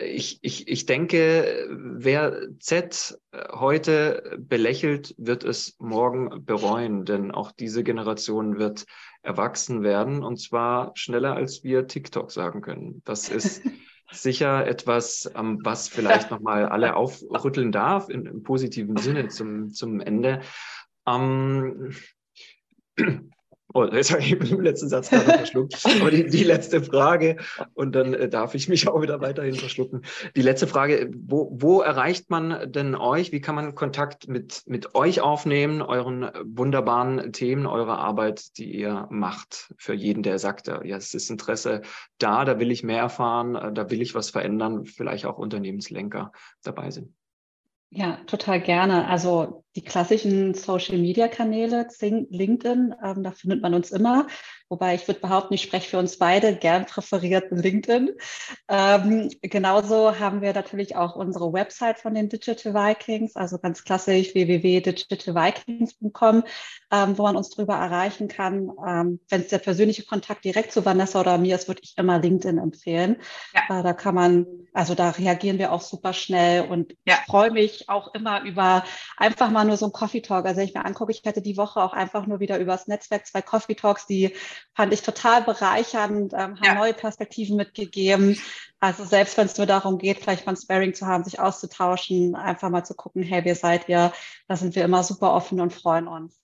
ich, 0.00 0.38
ich, 0.42 0.68
ich 0.68 0.86
denke, 0.86 1.68
wer 1.70 2.48
Z 2.60 3.18
heute 3.52 4.36
belächelt, 4.38 5.14
wird 5.18 5.44
es 5.44 5.76
morgen 5.78 6.44
bereuen, 6.44 7.04
denn 7.04 7.30
auch 7.30 7.52
diese 7.52 7.82
Generation 7.82 8.58
wird 8.58 8.84
erwachsen 9.22 9.82
werden 9.82 10.22
und 10.22 10.38
zwar 10.38 10.92
schneller, 10.94 11.34
als 11.34 11.64
wir 11.64 11.86
TikTok 11.86 12.30
sagen 12.30 12.60
können. 12.60 13.02
Das 13.04 13.28
ist 13.28 13.62
sicher 14.12 14.66
etwas, 14.66 15.30
was 15.34 15.88
vielleicht 15.88 16.30
nochmal 16.30 16.66
alle 16.66 16.94
aufrütteln 16.94 17.72
darf, 17.72 18.08
in, 18.08 18.26
im 18.26 18.42
positiven 18.42 18.96
Sinne 18.96 19.28
zum, 19.28 19.72
zum 19.72 20.00
Ende. 20.00 20.40
Ähm, 21.06 21.94
Oh, 23.74 23.84
jetzt 23.84 24.10
habe 24.10 24.22
ich 24.22 24.32
im 24.32 24.60
letzten 24.62 24.88
Satz 24.88 25.10
gerade 25.10 25.24
verschluckt. 25.24 25.84
Aber 26.00 26.10
die, 26.10 26.26
die, 26.26 26.42
letzte 26.42 26.82
Frage, 26.82 27.36
und 27.74 27.94
dann 27.94 28.14
äh, 28.14 28.28
darf 28.28 28.54
ich 28.54 28.68
mich 28.68 28.88
auch 28.88 29.02
wieder 29.02 29.20
weiterhin 29.20 29.56
verschlucken. 29.56 30.02
Die 30.36 30.42
letzte 30.42 30.66
Frage, 30.66 31.10
wo, 31.14 31.50
wo 31.52 31.82
erreicht 31.82 32.30
man 32.30 32.72
denn 32.72 32.94
euch? 32.94 33.30
Wie 33.30 33.42
kann 33.42 33.54
man 33.54 33.74
Kontakt 33.74 34.26
mit, 34.26 34.62
mit 34.66 34.94
euch 34.94 35.20
aufnehmen, 35.20 35.82
euren 35.82 36.30
wunderbaren 36.44 37.32
Themen, 37.32 37.66
eurer 37.66 37.98
Arbeit, 37.98 38.56
die 38.56 38.74
ihr 38.74 39.06
macht? 39.10 39.74
Für 39.76 39.92
jeden, 39.92 40.22
der 40.22 40.38
sagt, 40.38 40.68
ja, 40.68 40.96
es 40.96 41.12
ist 41.12 41.28
Interesse 41.28 41.82
da, 42.16 42.46
da 42.46 42.58
will 42.58 42.70
ich 42.70 42.82
mehr 42.82 43.00
erfahren, 43.00 43.54
äh, 43.54 43.72
da 43.72 43.90
will 43.90 44.00
ich 44.00 44.14
was 44.14 44.30
verändern, 44.30 44.86
vielleicht 44.86 45.26
auch 45.26 45.36
Unternehmenslenker 45.36 46.32
dabei 46.62 46.90
sind. 46.90 47.17
Ja, 47.90 48.16
total 48.26 48.60
gerne. 48.60 49.06
Also 49.08 49.64
die 49.74 49.82
klassischen 49.82 50.52
Social-Media-Kanäle, 50.52 51.86
LinkedIn, 52.30 52.94
ähm, 53.02 53.22
da 53.22 53.30
findet 53.30 53.62
man 53.62 53.72
uns 53.72 53.90
immer. 53.90 54.26
Wobei 54.70 54.94
ich 54.94 55.08
würde 55.08 55.20
behaupten, 55.20 55.54
ich 55.54 55.62
spreche 55.62 55.88
für 55.88 55.98
uns 55.98 56.18
beide, 56.18 56.54
gern 56.54 56.84
präferiert 56.84 57.46
LinkedIn. 57.50 58.10
Ähm, 58.68 59.30
genauso 59.40 60.18
haben 60.18 60.42
wir 60.42 60.52
natürlich 60.52 60.94
auch 60.94 61.16
unsere 61.16 61.54
Website 61.54 61.98
von 61.98 62.12
den 62.14 62.28
Digital 62.28 62.74
Vikings, 62.74 63.34
also 63.34 63.58
ganz 63.58 63.84
klassisch 63.84 64.34
www.digitalvikings.com, 64.34 66.44
ähm, 66.92 67.16
wo 67.16 67.22
man 67.22 67.36
uns 67.36 67.48
darüber 67.50 67.76
erreichen 67.76 68.28
kann. 68.28 68.70
Ähm, 68.86 69.20
Wenn 69.30 69.40
es 69.40 69.48
der 69.48 69.58
persönliche 69.58 70.04
Kontakt 70.04 70.44
direkt 70.44 70.72
zu 70.72 70.84
Vanessa 70.84 71.20
oder 71.20 71.38
mir 71.38 71.54
ist, 71.54 71.68
würde 71.68 71.80
ich 71.82 71.96
immer 71.96 72.18
LinkedIn 72.18 72.58
empfehlen. 72.58 73.16
Ja. 73.54 73.80
Äh, 73.80 73.82
da 73.82 73.94
kann 73.94 74.14
man, 74.14 74.46
also 74.74 74.94
da 74.94 75.08
reagieren 75.10 75.58
wir 75.58 75.72
auch 75.72 75.80
super 75.80 76.12
schnell 76.12 76.68
und 76.68 76.94
ja. 77.06 77.14
ich 77.14 77.20
freue 77.30 77.52
mich 77.52 77.88
auch 77.88 78.12
immer 78.12 78.42
über 78.42 78.84
einfach 79.16 79.48
mal 79.50 79.64
nur 79.64 79.78
so 79.78 79.86
ein 79.86 79.92
Coffee 79.92 80.20
Talk. 80.20 80.44
Also 80.44 80.58
wenn 80.58 80.68
ich 80.68 80.74
mir 80.74 80.84
angucke, 80.84 81.12
ich 81.12 81.22
hatte 81.24 81.40
die 81.40 81.56
Woche 81.56 81.82
auch 81.82 81.94
einfach 81.94 82.26
nur 82.26 82.40
wieder 82.40 82.58
übers 82.58 82.86
Netzwerk 82.86 83.26
zwei 83.26 83.40
Coffee 83.40 83.74
Talks, 83.74 84.06
die 84.06 84.34
fand 84.74 84.92
ich 84.92 85.02
total 85.02 85.42
bereichernd, 85.42 86.32
ähm, 86.32 86.38
haben 86.38 86.64
ja. 86.64 86.74
neue 86.74 86.94
Perspektiven 86.94 87.56
mitgegeben. 87.56 88.38
Also 88.80 89.04
selbst 89.04 89.36
wenn 89.36 89.46
es 89.46 89.58
nur 89.58 89.66
darum 89.66 89.98
geht, 89.98 90.18
vielleicht 90.18 90.46
mal 90.46 90.52
ein 90.52 90.56
Sparing 90.56 90.94
zu 90.94 91.06
haben, 91.06 91.24
sich 91.24 91.40
auszutauschen, 91.40 92.36
einfach 92.36 92.70
mal 92.70 92.84
zu 92.84 92.94
gucken, 92.94 93.22
hey, 93.22 93.44
wie 93.44 93.54
seid 93.54 93.88
ihr? 93.88 94.12
Da 94.46 94.56
sind 94.56 94.76
wir 94.76 94.84
immer 94.84 95.02
super 95.02 95.32
offen 95.32 95.60
und 95.60 95.72
freuen 95.72 96.06
uns. 96.06 96.40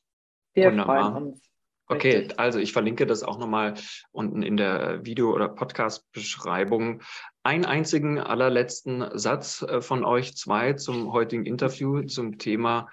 Wir 0.52 0.70
Wunderbar. 0.70 1.12
freuen 1.12 1.26
uns. 1.28 1.40
Okay, 1.86 2.16
Richtig. 2.16 2.40
also 2.40 2.58
ich 2.58 2.72
verlinke 2.72 3.04
das 3.04 3.22
auch 3.22 3.38
nochmal 3.38 3.74
unten 4.10 4.42
in 4.42 4.56
der 4.56 5.04
Video- 5.04 5.34
oder 5.34 5.48
Podcast-Beschreibung. 5.48 7.02
Einen 7.42 7.66
einzigen 7.66 8.18
allerletzten 8.18 9.06
Satz 9.18 9.60
äh, 9.62 9.82
von 9.82 10.02
euch 10.04 10.34
zwei 10.34 10.72
zum 10.72 11.12
heutigen 11.12 11.44
Interview 11.44 12.02
zum 12.02 12.38
Thema. 12.38 12.88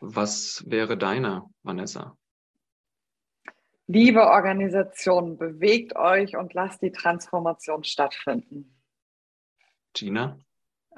Was 0.00 0.64
wäre 0.66 0.98
deine, 0.98 1.44
Vanessa? 1.62 2.16
Liebe 3.88 4.26
Organisation, 4.26 5.38
bewegt 5.38 5.94
euch 5.94 6.36
und 6.36 6.54
lasst 6.54 6.82
die 6.82 6.90
Transformation 6.90 7.84
stattfinden. 7.84 8.76
Gina? 9.94 10.40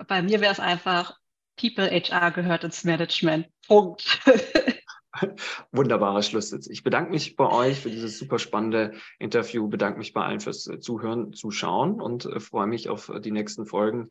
Bei 0.06 0.22
mir 0.22 0.40
wäre 0.40 0.52
es 0.52 0.60
einfach, 0.60 1.18
People 1.56 1.90
HR 1.90 2.30
gehört 2.30 2.64
ins 2.64 2.84
Management. 2.84 3.48
Punkt. 3.66 4.20
Wunderbarer 5.72 6.22
Schlusssitz. 6.22 6.68
Ich 6.68 6.82
bedanke 6.82 7.10
mich 7.10 7.36
bei 7.36 7.50
euch 7.50 7.80
für 7.80 7.90
dieses 7.90 8.18
super 8.18 8.38
spannende 8.38 8.92
Interview, 9.18 9.68
bedanke 9.68 9.98
mich 9.98 10.12
bei 10.12 10.22
allen 10.22 10.40
fürs 10.40 10.64
Zuhören, 10.80 11.32
Zuschauen 11.32 12.00
und 12.00 12.24
äh, 12.26 12.40
freue 12.40 12.68
mich 12.68 12.88
auf 12.88 13.12
die 13.20 13.32
nächsten 13.32 13.66
Folgen 13.66 14.08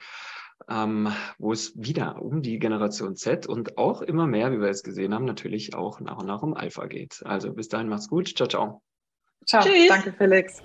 ähm, 0.70 1.10
wo 1.38 1.52
es 1.52 1.74
wieder 1.76 2.22
um 2.22 2.42
die 2.42 2.60
Generation 2.60 3.16
Z 3.16 3.48
und 3.48 3.78
auch 3.78 4.02
immer 4.02 4.28
mehr, 4.28 4.52
wie 4.52 4.60
wir 4.60 4.68
jetzt 4.68 4.84
gesehen 4.84 5.14
haben, 5.14 5.26
natürlich 5.26 5.76
auch 5.76 6.00
nach 6.00 6.18
und 6.18 6.28
nach 6.28 6.42
um 6.42 6.54
Alpha 6.54 6.86
geht. 6.86 7.22
Also 7.26 7.54
bis 7.54 7.68
dahin 7.68 7.90
macht's 7.90 8.10
gut. 8.10 8.36
Ciao, 8.36 8.48
ciao. 8.48 8.82
Ciao. 9.46 9.64
Tschüss. 9.64 9.88
Danke, 9.88 10.14
Felix. 10.14 10.62